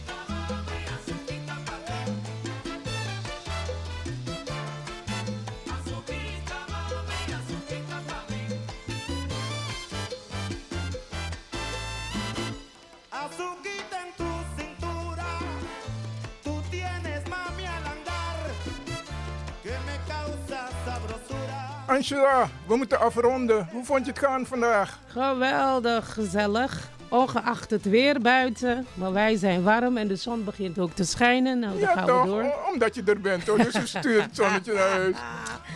Angela, 21.88 22.50
we 22.68 22.76
moeten 22.76 23.00
afronden. 23.00 23.68
Hoe 23.72 23.86
vond 23.86 24.06
je 24.06 24.12
het 24.12 24.20
gaan 24.20 24.46
vandaag? 24.46 25.00
Geweldig 25.08 26.14
gezellig. 26.14 26.90
Ongeacht 27.10 27.70
het 27.70 27.84
weer 27.86 28.20
buiten. 28.22 28.86
Maar 28.94 29.14
wij 29.14 29.36
zijn 29.36 29.64
warm 29.64 29.98
en 29.98 30.08
de 30.08 30.16
zon 30.16 30.44
begint 30.44 30.80
ook 30.80 30.92
te 30.94 31.04
schijnen. 31.04 31.60
Nou, 31.60 31.72
dan 31.72 31.82
Ja, 31.82 31.94
gaan 31.94 32.06
toch? 32.06 32.22
we 32.24 32.28
door. 32.30 32.54
Omdat 32.74 32.96
je 32.96 33.02
er 33.06 33.22
bent, 33.22 33.48
hoor. 33.48 33.58
Dus 33.58 33.74
je 33.74 33.86
stuurt 33.88 34.24
het 34.24 34.36
zonnetje 34.36 34.74
naar 34.74 34.90
huis. 34.90 35.16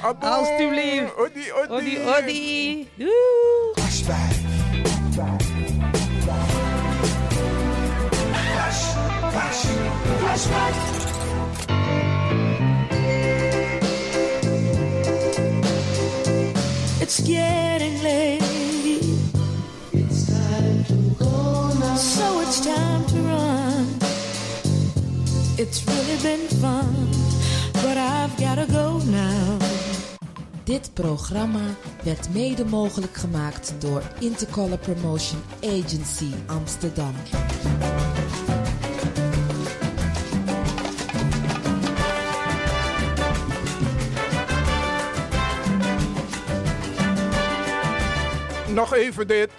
Abo. 0.03 0.28
Alsjeblieft. 0.28 1.16
Odi, 1.18 1.51
odi. 1.51 1.72
Odi, 1.74 1.99
odi. 2.18 2.88
Doei. 2.95 3.09
It's 17.14 17.28
getting 17.28 18.01
late. 18.03 18.41
It's 19.91 20.28
time 20.28 20.86
to 20.86 20.95
go 21.20 21.68
now. 21.78 21.95
So 21.95 22.39
it's 22.39 22.62
time 22.66 23.05
to 23.07 23.18
run. 23.28 23.86
It's 25.57 25.84
really 25.88 26.18
been 26.24 26.47
fun, 26.62 27.09
but 27.84 27.97
I've 27.97 28.38
gotta 28.38 28.66
go 28.66 29.01
now. 29.03 29.57
Dit 30.64 30.91
programma 30.93 31.76
werd 32.03 32.34
mede 32.34 32.66
mogelijk 32.66 33.18
gemaakt 33.18 33.74
door 33.80 34.03
Intercolor 34.20 34.78
Promotion 34.78 35.41
Agency 35.64 36.32
Amsterdam. 36.45 37.14
Nog 48.82 48.93
even 48.93 49.27
dit. 49.27 49.51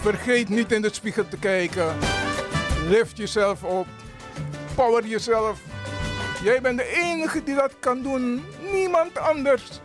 Vergeet 0.00 0.48
niet 0.48 0.72
in 0.72 0.82
de 0.82 0.92
spiegel 0.92 1.28
te 1.28 1.38
kijken. 1.38 1.96
Lift 2.88 3.16
jezelf 3.16 3.62
op. 3.62 3.86
Power 4.74 5.06
jezelf. 5.06 5.60
Jij 6.42 6.60
bent 6.60 6.78
de 6.78 6.84
enige 6.84 7.42
die 7.42 7.54
dat 7.54 7.74
kan 7.80 8.02
doen. 8.02 8.44
Niemand 8.72 9.18
anders. 9.18 9.80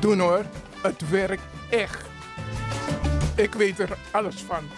Doen 0.00 0.18
hoor. 0.18 0.44
Het 0.80 1.08
werkt 1.10 1.42
echt. 1.70 2.04
Ik 3.34 3.54
weet 3.54 3.78
er 3.78 3.98
alles 4.10 4.44
van. 4.46 4.70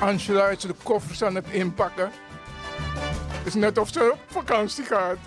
Angela 0.00 0.48
is 0.48 0.58
de 0.58 0.74
koffers 0.82 1.22
aan 1.22 1.34
het 1.34 1.46
inpakken. 1.50 2.10
Het 3.32 3.46
is 3.46 3.54
net 3.54 3.78
of 3.78 3.88
ze 3.88 4.10
op 4.12 4.20
vakantie 4.26 4.84
gaat. 4.84 5.18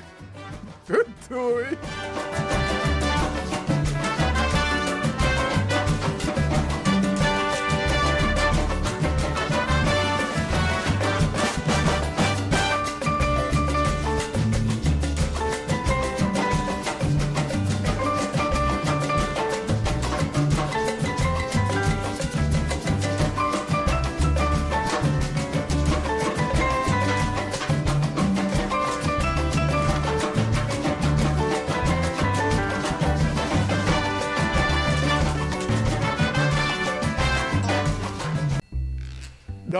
Doei. 1.27 1.65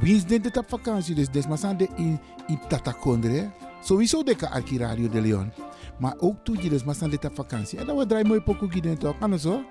Wie 0.00 0.16
is 0.16 0.24
dit 0.24 0.56
op 0.56 0.68
vakantie? 0.68 1.14
Dus 1.14 1.30
des 1.30 1.46
maar 1.46 1.76
de 1.76 1.88
in, 1.96 2.20
in 2.46 2.60
Tatakondre. 2.68 3.50
Sowieso 3.82 4.22
de 4.22 4.50
arki 4.50 4.78
Radio 4.78 5.08
de 5.08 5.20
Leon. 5.20 5.52
Maar 5.98 6.14
ook 6.18 6.44
toe 6.44 6.56
gids 6.56 6.84
maar 6.84 7.10
dit 7.10 7.24
op 7.24 7.34
vakantie. 7.34 7.78
En 7.78 7.86
dan 7.86 7.96
we 7.96 8.06
draaien 8.06 8.26
mooi 8.26 8.40
pokoe 8.40 8.70
gids 8.70 9.00
toch. 9.00 9.18
Het 9.18 9.40
zo? 9.40 9.62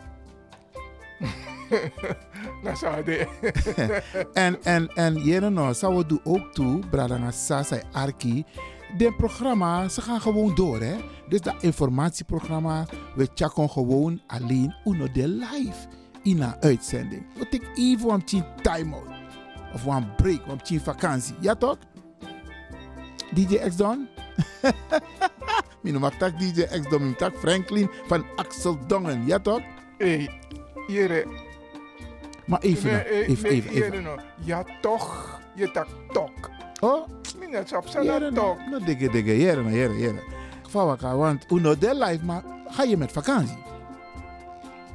Dat 2.64 2.78
zou 2.78 3.04
de. 3.04 3.28
en, 4.34 4.64
en, 4.64 4.88
en 4.88 5.16
jere 5.16 5.50
nou, 5.50 5.74
zou 5.74 5.96
we 5.96 6.06
doen 6.06 6.22
ook 6.24 6.54
toe, 6.54 6.80
Bradanga 6.90 7.32
Sasa 7.32 7.82
Arki. 7.92 8.46
De 8.98 9.14
programma, 9.14 9.90
ze 9.90 10.02
gaan 10.02 10.22
gewoon 10.22 10.56
door, 10.56 10.80
hè. 10.80 10.96
Dus 11.30 11.42
dat 11.42 11.64
informatieprogramma, 11.64 12.86
we 13.16 13.30
checken 13.34 13.70
gewoon 13.70 14.22
alleen 14.28 14.76
uno 14.86 15.12
de 15.12 15.28
live 15.28 15.88
in 16.24 16.42
een 16.42 16.56
uitzending. 16.62 17.26
We 17.38 17.48
take 17.50 17.68
even 17.76 18.10
een 18.10 18.24
tien 18.24 18.46
time-out. 18.62 19.17
Of 19.78 19.86
een 19.86 20.16
break, 20.16 20.46
een 20.48 20.62
tien 20.62 20.82
vakantie. 20.82 21.36
Ja 21.40 21.56
toch? 21.56 21.78
DJ 23.34 23.56
X 23.58 23.76
Don? 23.76 24.08
Mino 25.82 26.00
mag 26.00 26.18
tak 26.18 26.40
DJ 26.40 26.62
X 26.62 26.90
Don, 26.90 27.02
mino 27.02 27.16
tak 27.16 27.36
Franklin 27.38 27.90
van 28.08 28.26
Axel 28.36 28.78
Dongen. 28.88 29.26
Ja 29.26 29.40
toch? 29.40 29.62
Hey, 29.98 30.30
jere. 30.88 31.26
Maar 32.46 32.60
even, 32.60 32.92
Nee, 32.92 33.02
eh, 33.02 33.30
even, 33.30 33.44
nee, 33.44 33.52
even, 33.52 33.70
even. 33.72 33.74
jere 33.74 34.02
nou. 34.02 34.20
Ja, 34.44 34.64
toch. 34.82 35.40
Je 35.56 35.72
tak 35.72 35.88
tok. 36.12 36.50
Oh? 36.80 37.08
Minat 37.40 37.76
op 37.76 37.88
zijn 37.88 38.34
tok. 38.34 38.58
nou, 38.70 38.84
dikke, 38.86 39.10
dikke, 39.10 39.38
jere, 39.38 39.62
nou, 39.62 39.76
jere, 39.76 39.98
jere. 39.98 40.24
Vawaka, 40.70 41.16
want 41.16 41.52
uno 41.52 41.78
de 41.78 41.96
life, 41.96 42.26
maar 42.26 42.44
ga 42.68 42.84
je 42.84 42.98
met 42.98 43.12
vakantie? 43.12 43.58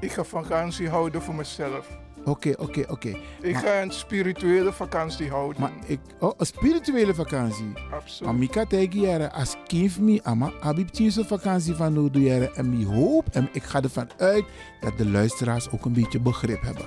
Ik 0.01 0.13
ga 0.13 0.25
vakantie 0.25 0.89
houden 0.89 1.23
voor 1.23 1.35
mezelf. 1.35 2.02
Oké, 2.25 2.53
oké, 2.59 2.85
oké. 2.89 3.09
Ik 3.41 3.53
Maar- 3.53 3.63
ga 3.63 3.83
een 3.83 3.91
spirituele 3.91 4.73
vakantie 4.73 5.31
houden. 5.31 5.61
Maar 5.61 5.73
ik, 5.87 5.99
oh, 6.19 6.33
een 6.37 6.47
spirituele 6.47 7.15
vakantie. 7.15 7.73
Absoluut. 7.93 8.21
Maar 8.33 8.35
Mika 8.35 8.65
tegen 8.65 9.01
jere, 9.01 9.33
als 9.33 9.57
kind 9.67 9.99
me, 10.01 10.21
ama, 10.23 10.53
heb 10.61 10.79
ik 10.79 11.11
zo'n 11.11 11.25
vakantie 11.25 11.75
van 11.75 12.09
jere. 12.13 12.51
En 12.53 12.81
ik 12.81 12.87
hoop, 12.87 13.27
en 13.33 13.49
ik 13.53 13.63
ga 13.63 13.83
ervan 13.83 14.11
uit, 14.19 14.45
dat 14.81 14.99
de 14.99 15.11
luisteraars 15.11 15.71
ook 15.71 15.85
een 15.85 15.93
beetje 15.93 16.21
begrip 16.21 16.63
hebben. 16.63 16.85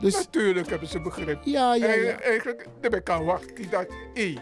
Dus, 0.00 0.14
Natuurlijk 0.14 0.68
hebben 0.70 0.88
ze 0.88 1.00
begrip. 1.00 1.38
Ja, 1.44 1.74
ja, 1.74 1.86
ja. 1.86 1.92
En, 1.94 2.22
eigenlijk, 2.22 2.66
daar 2.80 3.00
kan 3.02 3.24
wachten 3.24 3.70
dat, 3.70 3.86
hé, 4.14 4.34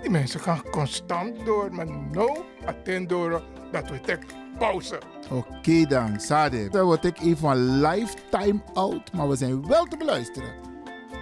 die 0.00 0.10
mensen 0.10 0.40
gaan 0.40 0.62
constant 0.70 1.44
door, 1.44 1.74
maar 1.74 1.86
nou, 2.12 2.38
attend 2.66 3.08
door 3.08 3.42
dat 3.72 3.90
we 3.90 4.00
tek 4.00 4.24
pauze. 4.58 4.98
Oké 5.30 5.86
dan, 5.86 6.20
Sade. 6.20 6.68
Dan 6.68 6.84
word 6.84 7.04
ik 7.04 7.20
even 7.20 7.48
een 7.48 7.80
lifetime 7.80 8.60
out, 8.74 9.12
maar 9.12 9.28
we 9.28 9.36
zijn 9.36 9.66
wel 9.66 9.84
te 9.84 9.96
beluisteren. 9.96 10.66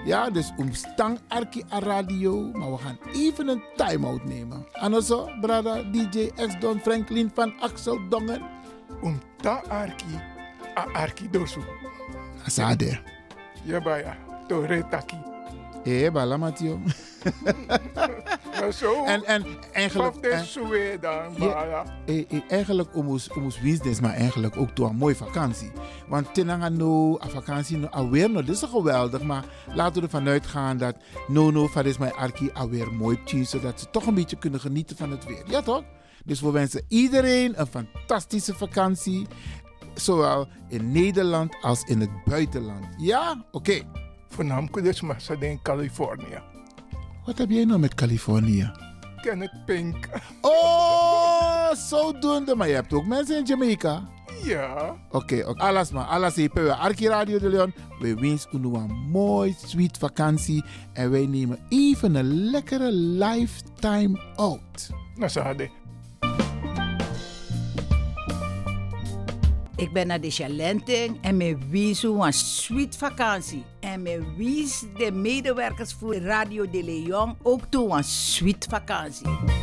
Ja, 0.04 0.30
dus 0.30 0.52
omstang 0.56 1.18
Arki 1.28 1.64
a 1.72 1.78
radio, 1.78 2.50
maar 2.52 2.70
we 2.70 2.78
gaan 2.78 2.98
even 3.12 3.48
een 3.48 3.62
time-out 3.76 4.24
nemen. 4.24 4.66
Anders 4.72 5.06
zo, 5.06 5.28
brada, 5.40 5.82
DJ 5.82 6.30
X 6.46 6.60
Don 6.60 6.80
Franklin 6.80 7.30
van 7.34 7.60
Axel 7.60 8.08
Dongen. 8.08 8.42
Omta 9.02 9.62
Arki, 9.68 10.20
a 10.78 10.86
Arki 10.92 11.30
dosu. 11.30 11.60
Sade. 12.46 13.00
Ja, 13.62 13.80
baya, 13.80 14.16
to 14.48 14.60
retaki. 14.60 15.33
Eh, 15.84 16.10
bala 16.12 16.36
Matio. 16.36 16.80
Nou, 18.60 18.72
zo. 18.72 19.04
En, 19.04 19.24
en 19.24 19.44
eigenlijk... 19.72 20.22
Dan, 21.00 21.36
eh, 22.06 22.18
eh, 22.30 22.40
eigenlijk 22.48 22.96
omus 22.96 23.30
omus 23.30 23.60
winstens, 23.60 24.00
maar 24.00 24.12
eigenlijk 24.12 24.56
ook 24.56 24.70
toe 24.70 24.88
een 24.88 24.96
mooie 24.96 25.16
vakantie. 25.16 25.70
Want 26.08 26.34
tenanga 26.34 26.68
no, 26.68 27.18
a 27.22 27.28
vakantie 27.28 27.76
no, 27.76 27.86
alweer 27.86 28.30
no, 28.30 28.42
dit 28.42 28.54
is 28.54 28.62
geweldig. 28.62 29.22
Maar 29.22 29.44
laten 29.74 29.94
we 29.94 30.02
ervan 30.02 30.28
uitgaan 30.28 30.76
dat 30.76 30.96
no 31.28 31.50
no, 31.50 31.66
van 31.66 31.84
is 31.84 31.98
mijn 31.98 32.12
arki 32.12 32.50
alweer 32.52 32.92
mooi 32.92 33.18
tjie, 33.24 33.44
zodat 33.44 33.80
ze 33.80 33.90
toch 33.90 34.06
een 34.06 34.14
beetje 34.14 34.38
kunnen 34.38 34.60
genieten 34.60 34.96
van 34.96 35.10
het 35.10 35.24
weer. 35.24 35.42
Ja 35.46 35.62
toch? 35.62 35.82
Dus 36.24 36.40
we 36.40 36.50
wensen 36.50 36.84
iedereen 36.88 37.60
een 37.60 37.66
fantastische 37.66 38.54
vakantie. 38.54 39.26
Zowel 39.94 40.48
in 40.68 40.92
Nederland 40.92 41.56
als 41.60 41.82
in 41.82 42.00
het 42.00 42.24
buitenland. 42.24 42.86
Ja? 42.96 43.44
Oké. 43.50 43.82
Voornamelijk 44.34 44.84
dus 44.84 45.02
in 45.40 45.62
Californië. 45.62 46.38
Wat 47.24 47.38
heb 47.38 47.50
jij 47.50 47.64
nou 47.64 47.78
met 47.78 47.94
Californië? 47.94 48.70
Kenneth 49.20 49.64
Pink. 49.66 50.08
Oh, 50.40 51.72
zodoende. 51.72 52.54
Maar 52.54 52.68
je 52.68 52.74
hebt 52.74 52.92
ook 52.92 53.06
mensen 53.06 53.38
in 53.38 53.44
Jamaica. 53.44 54.08
Ja. 54.42 54.96
Oké, 55.10 55.44
oké. 55.46 55.62
alles 55.62 55.90
maar. 55.90 56.04
Alles 56.04 56.34
hier 56.34 56.50
bij 56.54 56.70
Arki 56.70 57.08
Radio 57.08 57.38
de 57.38 57.48
Leon. 57.48 57.74
We 58.00 58.14
wensen 58.14 58.64
u 58.64 58.74
een 58.74 59.08
mooi, 59.10 59.54
sweet 59.66 59.98
vakantie. 59.98 60.64
En 60.92 61.10
wij 61.10 61.26
nemen 61.26 61.58
even 61.68 62.14
een 62.14 62.50
lekkere 62.50 62.92
lifetime 62.92 64.20
out. 64.36 64.90
Nou, 65.14 65.40
hadden. 65.40 65.83
Ik 69.76 69.92
ben 69.92 70.06
naar 70.06 70.20
de 70.20 70.30
Chalenting 70.30 71.18
en 71.22 71.36
me 71.36 71.58
wies 71.68 72.02
een 72.02 72.32
sweet 72.32 72.96
vakantie. 72.96 73.64
En 73.80 74.02
me 74.02 74.34
wies 74.36 74.84
de 74.96 75.12
medewerkers 75.12 75.92
voor 75.92 76.14
Radio 76.14 76.70
de 76.70 76.84
Leon 76.84 77.36
ook 77.42 77.60
toe 77.68 77.90
een 77.90 78.04
sweet 78.04 78.66
vakantie. 78.70 79.62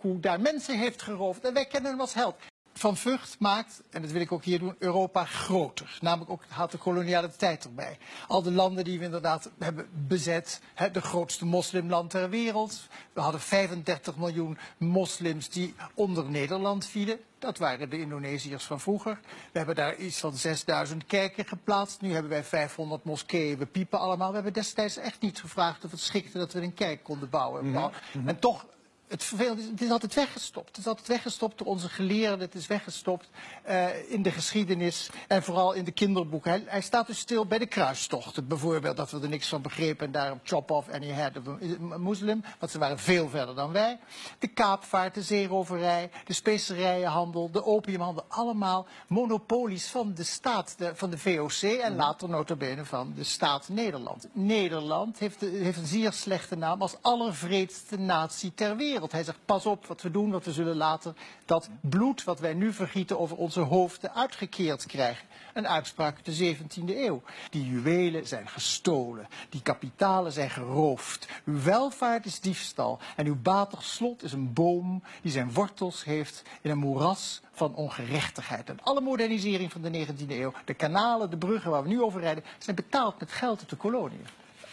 hoe 0.00 0.20
daar 0.20 0.40
mensen 0.40 0.78
heeft 0.78 1.02
geroofd. 1.02 1.44
En 1.44 1.54
wij 1.54 1.66
kennen 1.66 1.90
hem 1.90 2.00
als 2.00 2.14
held. 2.14 2.34
Van 2.80 2.96
Vught 2.96 3.36
maakt, 3.38 3.82
en 3.90 4.02
dat 4.02 4.10
wil 4.10 4.20
ik 4.20 4.32
ook 4.32 4.44
hier 4.44 4.58
doen, 4.58 4.74
Europa 4.78 5.24
groter. 5.24 5.98
Namelijk 6.00 6.30
ook 6.30 6.44
haalt 6.48 6.70
de 6.70 6.78
koloniale 6.78 7.30
tijd 7.36 7.64
erbij. 7.64 7.98
Al 8.28 8.42
de 8.42 8.50
landen 8.50 8.84
die 8.84 8.98
we 8.98 9.04
inderdaad 9.04 9.50
hebben 9.58 9.88
bezet. 10.06 10.60
Hè, 10.74 10.90
de 10.90 11.00
grootste 11.00 11.44
moslimland 11.44 12.10
ter 12.10 12.30
wereld. 12.30 12.88
We 13.12 13.20
hadden 13.20 13.40
35 13.40 14.16
miljoen 14.16 14.58
moslims 14.76 15.48
die 15.48 15.74
onder 15.94 16.30
Nederland 16.30 16.86
vielen. 16.86 17.20
Dat 17.38 17.58
waren 17.58 17.90
de 17.90 18.00
Indonesiërs 18.00 18.64
van 18.64 18.80
vroeger. 18.80 19.18
We 19.52 19.58
hebben 19.58 19.74
daar 19.74 19.96
iets 19.96 20.18
van 20.18 20.36
6000 20.36 21.06
kerken 21.06 21.44
geplaatst. 21.44 22.00
Nu 22.00 22.12
hebben 22.12 22.30
wij 22.30 22.44
500 22.44 23.04
moskeeën. 23.04 23.58
We 23.58 23.66
piepen 23.66 23.98
allemaal. 23.98 24.28
We 24.28 24.34
hebben 24.34 24.52
destijds 24.52 24.96
echt 24.96 25.20
niet 25.20 25.40
gevraagd 25.40 25.84
of 25.84 25.90
het 25.90 26.00
schikte 26.00 26.38
dat 26.38 26.52
we 26.52 26.62
een 26.62 26.74
kerk 26.74 27.02
konden 27.02 27.30
bouwen. 27.30 27.92
En 28.26 28.38
toch 28.38 28.66
het 29.10 29.24
vervelende 29.24 29.62
is, 29.62 29.68
het 29.68 29.80
is 29.80 29.90
altijd 29.90 30.14
weggestopt. 30.14 30.68
Het 30.68 30.78
is 30.78 30.86
altijd 30.86 31.06
weggestopt 31.08 31.58
door 31.58 31.66
onze 31.66 31.88
geleerden. 31.88 32.38
Het 32.40 32.54
is 32.54 32.66
weggestopt 32.66 33.28
eh, 33.62 34.10
in 34.12 34.22
de 34.22 34.30
geschiedenis 34.30 35.10
en 35.28 35.42
vooral 35.42 35.72
in 35.72 35.84
de 35.84 35.90
kinderboeken. 35.90 36.50
Hij, 36.50 36.62
hij 36.66 36.80
staat 36.80 37.06
dus 37.06 37.18
stil 37.18 37.46
bij 37.46 37.58
de 37.58 37.66
kruistochten. 37.66 38.46
Bijvoorbeeld 38.48 38.96
dat 38.96 39.10
we 39.10 39.20
er 39.20 39.28
niks 39.28 39.48
van 39.48 39.62
begrepen 39.62 40.06
en 40.06 40.12
daarom 40.12 40.40
chop 40.44 40.70
off 40.70 40.88
any 40.88 41.06
head 41.06 41.36
of 41.36 41.46
a 41.92 41.98
moslim. 41.98 42.42
Want 42.58 42.72
ze 42.72 42.78
waren 42.78 42.98
veel 42.98 43.28
verder 43.28 43.54
dan 43.54 43.72
wij. 43.72 43.98
De 44.38 44.48
kaapvaart, 44.48 45.14
de 45.14 45.22
zeeroverij, 45.22 46.10
de 46.24 46.32
specerijenhandel, 46.32 47.50
de 47.50 47.64
opiumhandel. 47.64 48.24
Allemaal 48.28 48.86
monopolies 49.08 49.86
van 49.86 50.14
de 50.14 50.24
staat, 50.24 50.74
de- 50.78 50.94
van 50.94 51.10
de 51.10 51.18
VOC 51.18 51.62
en 51.62 51.96
later 51.96 52.28
notabene 52.28 52.84
van 52.84 53.12
de 53.16 53.24
staat 53.24 53.68
Nederland. 53.68 54.26
Nederland 54.32 55.18
heeft, 55.18 55.40
heeft 55.40 55.78
een 55.78 55.86
zeer 55.86 56.12
slechte 56.12 56.56
naam 56.56 56.82
als 56.82 56.96
allervreedste 57.00 57.96
natie 57.98 58.54
ter 58.54 58.76
wereld. 58.76 58.98
Hij 59.08 59.24
zegt, 59.24 59.38
pas 59.44 59.66
op 59.66 59.86
wat 59.86 60.02
we 60.02 60.10
doen, 60.10 60.30
want 60.30 60.44
we 60.44 60.52
zullen 60.52 60.76
later 60.76 61.14
dat 61.44 61.68
bloed 61.80 62.24
wat 62.24 62.40
wij 62.40 62.54
nu 62.54 62.72
vergieten 62.72 63.18
over 63.18 63.36
onze 63.36 63.60
hoofden 63.60 64.14
uitgekeerd 64.14 64.86
krijgen. 64.86 65.26
Een 65.54 65.68
uitspraak 65.68 66.16
uit 66.16 66.38
de 66.38 66.56
17e 66.56 66.96
eeuw. 66.96 67.22
Die 67.50 67.66
juwelen 67.66 68.26
zijn 68.26 68.48
gestolen, 68.48 69.28
die 69.48 69.62
kapitalen 69.62 70.32
zijn 70.32 70.50
geroofd. 70.50 71.28
Uw 71.44 71.62
welvaart 71.62 72.26
is 72.26 72.40
diefstal 72.40 72.98
en 73.16 73.26
uw 73.26 73.36
batig 73.42 73.82
slot 73.82 74.22
is 74.22 74.32
een 74.32 74.52
boom 74.52 75.02
die 75.22 75.32
zijn 75.32 75.52
wortels 75.52 76.04
heeft 76.04 76.42
in 76.60 76.70
een 76.70 76.78
moeras 76.78 77.40
van 77.52 77.74
ongerechtigheid. 77.74 78.68
En 78.68 78.78
alle 78.82 79.00
modernisering 79.00 79.72
van 79.72 79.82
de 79.82 80.06
19e 80.06 80.28
eeuw, 80.28 80.52
de 80.64 80.74
kanalen, 80.74 81.30
de 81.30 81.36
bruggen 81.36 81.70
waar 81.70 81.82
we 81.82 81.88
nu 81.88 82.02
over 82.02 82.20
rijden, 82.20 82.44
zijn 82.58 82.76
betaald 82.76 83.20
met 83.20 83.32
geld 83.32 83.60
uit 83.60 83.70
de 83.70 83.76
koloniën. 83.76 84.26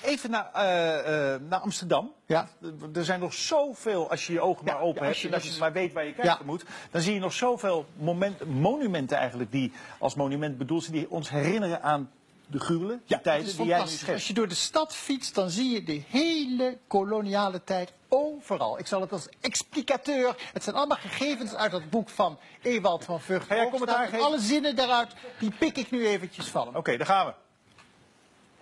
Even 0.07 0.29
naar, 0.29 0.49
eh, 0.53 1.33
eh, 1.33 1.41
naar 1.41 1.59
Amsterdam. 1.59 2.11
Ja. 2.25 2.47
Er 2.93 3.05
zijn 3.05 3.19
nog 3.19 3.33
zoveel, 3.33 4.09
als 4.09 4.27
je 4.27 4.33
je 4.33 4.41
ogen 4.41 4.65
maar 4.65 4.79
open 4.81 5.01
ja, 5.01 5.07
hebt 5.07 5.23
en 5.23 5.23
als 5.23 5.31
dat 5.31 5.43
je 5.43 5.49
is- 5.49 5.57
maar 5.59 5.71
weet 5.73 5.93
waar 5.93 6.05
je 6.05 6.13
kijken 6.13 6.45
moet, 6.45 6.63
dan 6.91 7.01
zie 7.01 7.13
je 7.13 7.19
nog 7.19 7.33
zoveel 7.33 7.85
moment, 7.95 8.45
monumenten 8.45 9.17
eigenlijk 9.17 9.51
die 9.51 9.71
als 9.99 10.15
monument 10.15 10.57
bedoeld 10.57 10.83
zijn, 10.83 10.95
die 10.95 11.09
ons 11.09 11.29
herinneren 11.29 11.81
aan 11.81 12.11
de 12.49 12.59
gruwelen, 12.59 13.01
de 13.05 13.13
Dat 13.15 13.23
tijden 13.23 13.57
die 13.57 13.65
jij 13.65 13.79
nu 13.79 13.87
schetst. 13.87 14.09
Als 14.13 14.27
je 14.27 14.33
door 14.33 14.47
de 14.47 14.55
stad 14.55 14.95
fietst, 14.95 15.35
dan 15.35 15.49
zie 15.49 15.69
je 15.73 15.83
de 15.83 16.01
hele 16.09 16.77
koloniale 16.87 17.63
tijd 17.63 17.93
overal. 18.07 18.79
Ik 18.79 18.87
zal 18.87 19.01
het 19.01 19.11
als 19.11 19.27
explicateur. 19.41 20.35
Het 20.53 20.63
zijn 20.63 20.75
allemaal 20.75 20.97
gegevens 20.97 21.53
uit 21.55 21.71
het 21.71 21.89
boek 21.89 22.09
van 22.09 22.39
Ewald 22.61 23.03
van 23.03 23.21
Vught. 23.21 23.45
Ga 23.47 23.55
jij 23.55 23.69
commentaar 23.69 23.95
Hoogstraat. 23.97 24.21
geven? 24.21 24.33
Alle 24.33 24.39
zinnen 24.45 24.75
daaruit, 24.75 25.13
die 25.39 25.51
pik 25.59 25.77
ik 25.77 25.91
nu 25.91 26.07
eventjes 26.07 26.47
van. 26.47 26.75
Oké, 26.75 26.97
daar 26.97 27.07
gaan 27.07 27.25
we. 27.25 27.33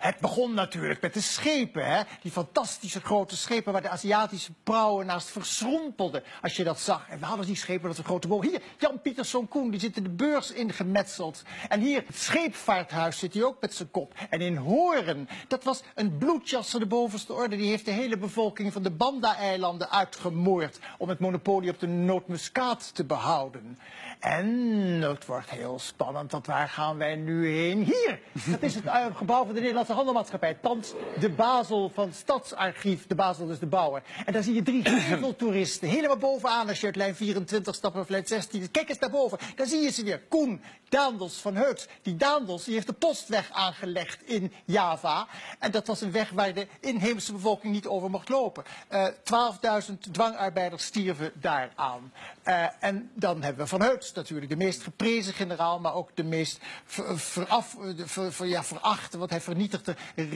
Het 0.06 0.20
begon 0.20 0.54
natuurlijk 0.54 1.00
met 1.00 1.14
de 1.14 1.20
schepen, 1.20 1.86
hè? 1.86 2.02
die 2.22 2.30
fantastische 2.30 3.00
grote 3.00 3.36
schepen 3.36 3.72
waar 3.72 3.82
de 3.82 3.88
Aziatische 3.88 4.52
prauwen 4.62 5.06
naast 5.06 5.30
verschrompelden. 5.30 6.22
Als 6.42 6.56
je 6.56 6.64
dat 6.64 6.80
zag. 6.80 7.08
En 7.08 7.18
we 7.18 7.24
hadden 7.24 7.46
die 7.46 7.56
schepen, 7.56 7.88
dat 7.88 7.98
een 7.98 8.04
grote 8.04 8.28
boot. 8.28 8.44
Hier, 8.44 8.62
Jan 8.78 9.00
Pieterszoon 9.00 9.48
Koen, 9.48 9.70
die 9.70 9.80
zit 9.80 9.96
in 9.96 10.02
de 10.02 10.10
beurs 10.10 10.52
ingemetseld. 10.52 11.42
En 11.68 11.80
hier, 11.80 12.04
het 12.06 12.16
scheepvaarthuis 12.16 13.18
zit 13.18 13.34
hij 13.34 13.42
ook 13.42 13.60
met 13.60 13.74
zijn 13.74 13.90
kop. 13.90 14.14
En 14.30 14.40
in 14.40 14.56
Hoorn, 14.56 15.28
dat 15.48 15.64
was 15.64 15.82
een 15.94 16.18
bloedjas 16.18 16.70
de 16.70 16.86
bovenste 16.86 17.32
orde. 17.32 17.56
Die 17.56 17.68
heeft 17.68 17.84
de 17.84 17.90
hele 17.90 18.18
bevolking 18.18 18.72
van 18.72 18.82
de 18.82 18.90
Banda-eilanden 18.90 19.90
uitgemoord. 19.90 20.78
om 20.98 21.08
het 21.08 21.18
monopolie 21.18 21.70
op 21.70 21.80
de 21.80 21.86
nootmuskaat 21.86 22.94
te 22.94 23.04
behouden. 23.04 23.78
En 24.20 24.46
het 25.02 25.26
wordt 25.26 25.50
heel 25.50 25.78
spannend, 25.78 26.32
want 26.32 26.46
waar 26.46 26.68
gaan 26.68 26.96
wij 26.96 27.16
nu 27.16 27.48
heen? 27.48 27.84
Hier! 27.84 28.20
Dat 28.46 28.62
is 28.62 28.74
het 28.74 28.84
gebouw 29.14 29.44
van 29.44 29.54
de 29.54 29.60
Nederlandse 29.60 29.94
Handelmaatschappij. 29.96 30.54
Thans 30.62 30.92
de 31.20 31.28
Basel 31.30 31.90
van 31.94 32.12
Stadsarchief. 32.12 33.06
De 33.06 33.14
Basel 33.14 33.48
is 33.50 33.58
de 33.58 33.66
bouwer. 33.66 34.02
En 34.26 34.32
daar 34.32 34.42
zie 34.42 34.54
je 34.54 34.62
drie 34.62 34.84
geveltoeristen. 35.10 35.88
Helemaal 35.88 36.16
bovenaan 36.16 36.68
als 36.68 36.80
je 36.80 36.86
uit 36.86 36.96
lijn 36.96 37.14
24 37.16 37.74
stapt 37.74 37.96
of 37.96 38.08
lijn 38.08 38.26
16. 38.26 38.70
Kijk 38.70 38.88
eens 38.88 38.98
naar 38.98 39.10
boven. 39.10 39.38
Daar 39.56 39.66
zie 39.66 39.80
je 39.82 39.90
ze 39.90 40.04
weer. 40.04 40.20
Koen 40.28 40.60
Daandels 40.88 41.36
van 41.36 41.54
Heut. 41.56 41.88
Die 42.02 42.16
Daandels 42.16 42.64
die 42.64 42.74
heeft 42.74 42.86
de 42.86 42.92
postweg 42.92 43.50
aangelegd 43.52 44.22
in 44.24 44.52
Java. 44.64 45.26
En 45.58 45.70
dat 45.70 45.86
was 45.86 46.00
een 46.00 46.12
weg 46.12 46.30
waar 46.30 46.54
de 46.54 46.66
inheemse 46.80 47.32
bevolking 47.32 47.72
niet 47.72 47.86
over 47.86 48.10
mocht 48.10 48.28
lopen. 48.28 48.64
Eh 48.88 49.06
12.000 49.88 49.94
dwangarbeiders 50.10 50.84
stierven 50.84 51.32
daaraan. 51.34 52.12
Eh, 52.42 52.64
en 52.80 53.10
dan 53.14 53.42
hebben 53.42 53.62
we 53.62 53.68
Van 53.70 53.80
Heut 53.82 54.12
natuurlijk. 54.14 54.48
De 54.50 54.56
meest 54.56 54.82
geprezen 54.82 55.34
generaal, 55.34 55.80
maar 55.80 55.94
ook 55.94 56.10
de 56.14 56.24
meest 56.24 56.58
ver, 56.84 57.18
veraf, 57.18 57.76
de- 57.96 58.06
ver- 58.08 58.32
ver- 58.32 58.46
ja, 58.46 58.64
verachte. 58.64 59.18
Want 59.18 59.30
hij 59.30 59.40
vernietigde 59.40 59.75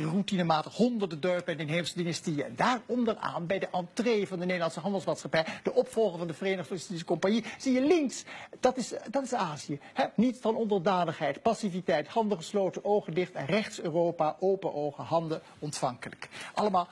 routinematig 0.05 0.75
honderden 0.77 1.21
dorpen 1.21 1.55
en 1.55 1.61
inheemse 1.61 1.95
dynastieën. 1.95 2.45
En 2.45 2.57
daar 2.57 2.81
onderaan, 2.87 3.47
bij 3.47 3.59
de 3.59 3.69
entree 3.73 4.27
van 4.27 4.39
de 4.39 4.45
Nederlandse 4.45 4.81
Handelsmaatschappij, 4.81 5.47
de 5.63 5.75
opvolger 5.75 6.19
van 6.19 6.27
de 6.27 6.35
Verenigde 6.35 6.75
Oost-Indische 6.75 7.07
Compagnie, 7.07 7.45
zie 7.59 7.73
je 7.73 7.83
links. 7.87 8.25
Dat 8.61 8.77
is, 8.77 8.93
dat 9.11 9.23
is 9.23 9.35
Azië. 9.35 9.79
Hè? 9.93 10.05
Niet 10.15 10.39
van 10.41 10.57
onderdanigheid, 10.57 11.43
passiviteit, 11.43 12.09
handen 12.09 12.37
gesloten, 12.39 12.85
ogen 12.85 13.15
dicht. 13.15 13.33
En 13.33 13.47
rechts 13.47 13.81
Europa, 13.81 14.37
open 14.41 14.75
ogen, 14.75 15.05
handen 15.05 15.41
ontvankelijk. 15.59 16.29
Allemaal 16.55 16.89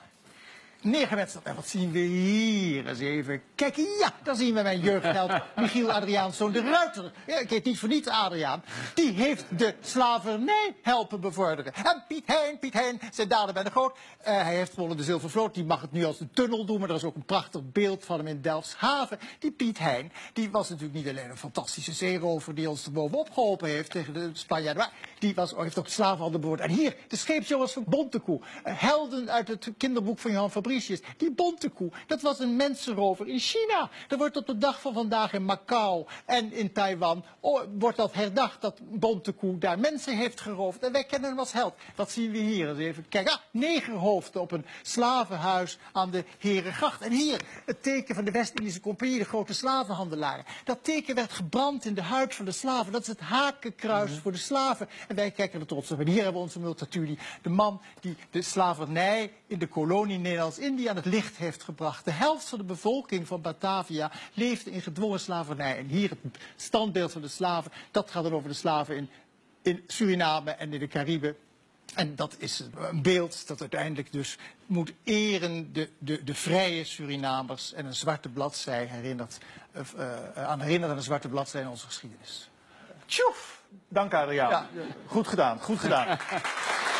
neergemetseld. 0.80 1.44
En 1.44 1.54
wat 1.54 1.68
zien 1.68 1.92
we 1.92 1.98
hier? 1.98 2.86
Eens 2.86 2.98
even 2.98 3.42
kijken. 3.54 3.82
Ja, 3.82 4.12
daar 4.22 4.36
zien 4.36 4.54
we 4.54 4.62
mijn 4.62 4.80
jeugdheld 4.80 5.32
Michiel 5.56 5.92
Adriaanszoon 5.92 6.52
de 6.52 6.60
Ruiter. 6.60 7.12
Ja, 7.26 7.38
ik 7.38 7.50
heet 7.50 7.64
niet 7.64 7.78
voor 7.78 7.88
niets 7.88 8.08
Adriaan. 8.08 8.62
Die 8.94 9.12
heeft 9.12 9.44
de 9.56 9.74
slavernij 9.80 10.74
helpen 10.82 11.20
bevorderen. 11.20 11.74
En 11.74 12.04
Piet 12.08 12.22
Hein, 12.26 12.58
Piet 12.58 12.72
Hein, 12.72 13.00
zijn 13.12 13.28
daden 13.28 13.54
bij 13.54 13.62
de 13.62 13.70
groot. 13.70 13.96
Eh, 14.18 14.42
hij 14.42 14.54
heeft 14.54 14.72
gewonnen 14.72 14.96
de 14.96 15.02
Zilvervloot. 15.02 15.54
Die 15.54 15.64
mag 15.64 15.80
het 15.80 15.92
nu 15.92 16.04
als 16.04 16.20
een 16.20 16.30
tunnel 16.30 16.64
doen. 16.64 16.80
Maar 16.80 16.88
er 16.88 16.94
is 16.94 17.04
ook 17.04 17.14
een 17.14 17.24
prachtig 17.24 17.60
beeld 17.72 18.04
van 18.04 18.18
hem 18.18 18.26
in 18.26 18.40
Delfshaven. 18.40 19.18
Die 19.38 19.50
Piet 19.50 19.78
Hein, 19.78 20.12
die 20.32 20.50
was 20.50 20.68
natuurlijk 20.68 20.98
niet 20.98 21.08
alleen 21.08 21.30
een 21.30 21.36
fantastische 21.36 21.92
zeerover... 21.92 22.54
die 22.54 22.70
ons 22.70 22.84
er 22.84 22.92
bovenop 22.92 23.30
geholpen 23.30 23.68
heeft 23.68 23.90
tegen 23.90 24.12
de 24.12 24.30
Spanjaarden. 24.32 24.82
Maar 24.82 24.92
die 25.18 25.34
was, 25.34 25.54
heeft 25.56 25.78
ook 25.78 25.84
de 25.84 25.90
slavenhandel 25.90 26.40
bewoord. 26.40 26.60
En 26.60 26.70
hier, 26.70 26.96
de 27.08 27.16
scheepsjongens 27.16 27.72
van 27.72 27.84
Bontekoe. 27.86 28.40
Eh, 28.62 28.72
helden 28.76 29.30
uit 29.30 29.48
het 29.48 29.70
kinderboek 29.78 30.18
van 30.18 30.30
Johan 30.30 30.50
Fabricius. 30.68 31.00
Die 31.16 31.30
Bontekoe, 31.30 31.90
dat 32.06 32.20
was 32.20 32.38
een 32.38 32.56
mensenrover 32.56 33.28
in 33.28 33.38
China. 33.38 33.90
Er 34.08 34.18
wordt 34.18 34.36
op 34.36 34.46
de 34.46 34.58
dag 34.58 34.80
van 34.80 34.94
vandaag 34.94 35.32
in 35.32 35.44
Macau 35.44 36.06
en 36.24 36.52
in 36.52 36.72
Taiwan... 36.72 37.24
oh, 37.40 37.62
wordt 37.78 37.96
dat 37.96 38.14
herdacht 38.14 38.60
dat 38.60 38.80
Bontekoe 38.82 39.58
daar 39.58 39.78
mensen 39.78 40.16
heeft 40.16 40.40
geroofd. 40.40 40.82
En 40.82 40.92
wij 40.92 41.04
kennen 41.04 41.30
hem 41.30 41.38
als 41.38 41.52
held. 41.52 41.74
Wat 41.96 42.10
zien 42.10 42.30
we 42.30 42.38
hier? 42.38 42.68
Eens 42.68 42.78
even 42.78 43.08
kijken. 43.08 43.32
Ah, 43.32 43.38
negerhoofden 43.50 44.40
op 44.40 44.52
een 44.52 44.64
slavenhuis 44.82 45.78
aan 45.92 46.10
de 46.10 46.24
Herengracht. 46.38 47.00
En 47.00 47.12
hier, 47.12 47.40
het 47.64 47.82
teken 47.82 48.14
van 48.14 48.24
de 48.24 48.30
West-Indische 48.30 48.80
Compagnie, 48.80 49.18
de 49.18 49.24
grote 49.24 49.54
slavenhandelaren. 49.54 50.44
Dat 50.64 50.84
teken 50.84 51.14
werd 51.14 51.32
gebrand 51.32 51.84
in 51.84 51.94
de 51.94 52.02
huid 52.02 52.34
van 52.34 52.44
de 52.44 52.52
slaven. 52.52 52.92
Dat 52.92 53.00
is 53.00 53.06
het 53.06 53.20
hakenkruis 53.20 54.18
voor 54.18 54.32
de 54.32 54.38
slaven. 54.38 54.88
En 55.08 55.16
wij 55.16 55.30
kijken 55.30 55.60
er 55.60 55.66
trots 55.66 55.90
op. 55.90 56.00
En 56.00 56.06
hier 56.06 56.22
hebben 56.22 56.34
we 56.34 56.46
onze 56.46 56.60
Multatuli. 56.60 57.18
De 57.42 57.48
man 57.48 57.80
die 58.00 58.16
de 58.30 58.42
slavernij 58.42 59.32
in 59.46 59.58
de 59.58 59.66
kolonie 59.66 60.18
Nederlands-Indië 60.58 60.88
aan 60.88 60.96
het 60.96 61.04
licht 61.04 61.36
heeft 61.36 61.62
gebracht. 61.62 62.04
De 62.04 62.10
helft 62.10 62.48
van 62.48 62.58
de 62.58 62.64
bevolking 62.64 63.26
van 63.26 63.40
Batavia 63.40 64.10
leefde 64.34 64.70
in 64.70 64.82
gedwongen 64.82 65.20
slavernij. 65.20 65.78
En 65.78 65.86
hier 65.86 66.10
het 66.10 66.38
standbeeld 66.56 67.12
van 67.12 67.22
de 67.22 67.28
slaven. 67.28 67.72
Dat 67.90 68.10
gaat 68.10 68.22
dan 68.22 68.32
over 68.32 68.48
de 68.48 68.54
slaven 68.54 68.96
in, 68.96 69.10
in 69.62 69.84
Suriname 69.86 70.50
en 70.50 70.72
in 70.72 70.78
de 70.80 70.88
Cariben. 70.88 71.36
En 71.94 72.16
dat 72.16 72.34
is 72.38 72.64
een 72.74 73.02
beeld 73.02 73.46
dat 73.46 73.60
uiteindelijk 73.60 74.12
dus 74.12 74.38
moet 74.66 74.92
eren 75.04 75.72
de, 75.72 75.90
de, 75.98 76.24
de 76.24 76.34
vrije 76.34 76.84
Surinamers 76.84 77.72
en 77.72 77.86
een 77.86 77.94
zwarte 77.94 78.28
bladzij 78.28 78.84
herinnert, 78.84 79.38
uh, 79.76 79.82
uh, 79.96 80.46
aan 80.46 80.60
herinnert 80.60 80.90
aan 80.90 80.96
een 80.96 81.02
zwarte 81.02 81.28
bladzij 81.28 81.60
in 81.60 81.68
onze 81.68 81.86
geschiedenis. 81.86 82.50
Tjoef! 83.06 83.62
Dank 83.88 84.14
Adriaan. 84.14 84.50
Ja. 84.50 84.66
Goed 85.06 85.28
gedaan, 85.28 85.60
goed 85.60 85.78
gedaan. 85.78 86.18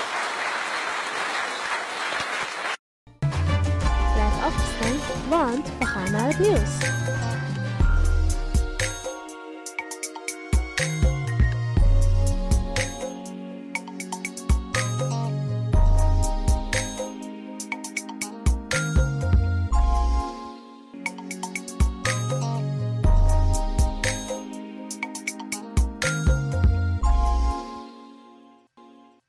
afgestemd, 5.33 5.69
want 5.79 5.79
we 5.79 5.85
gaan 5.85 7.38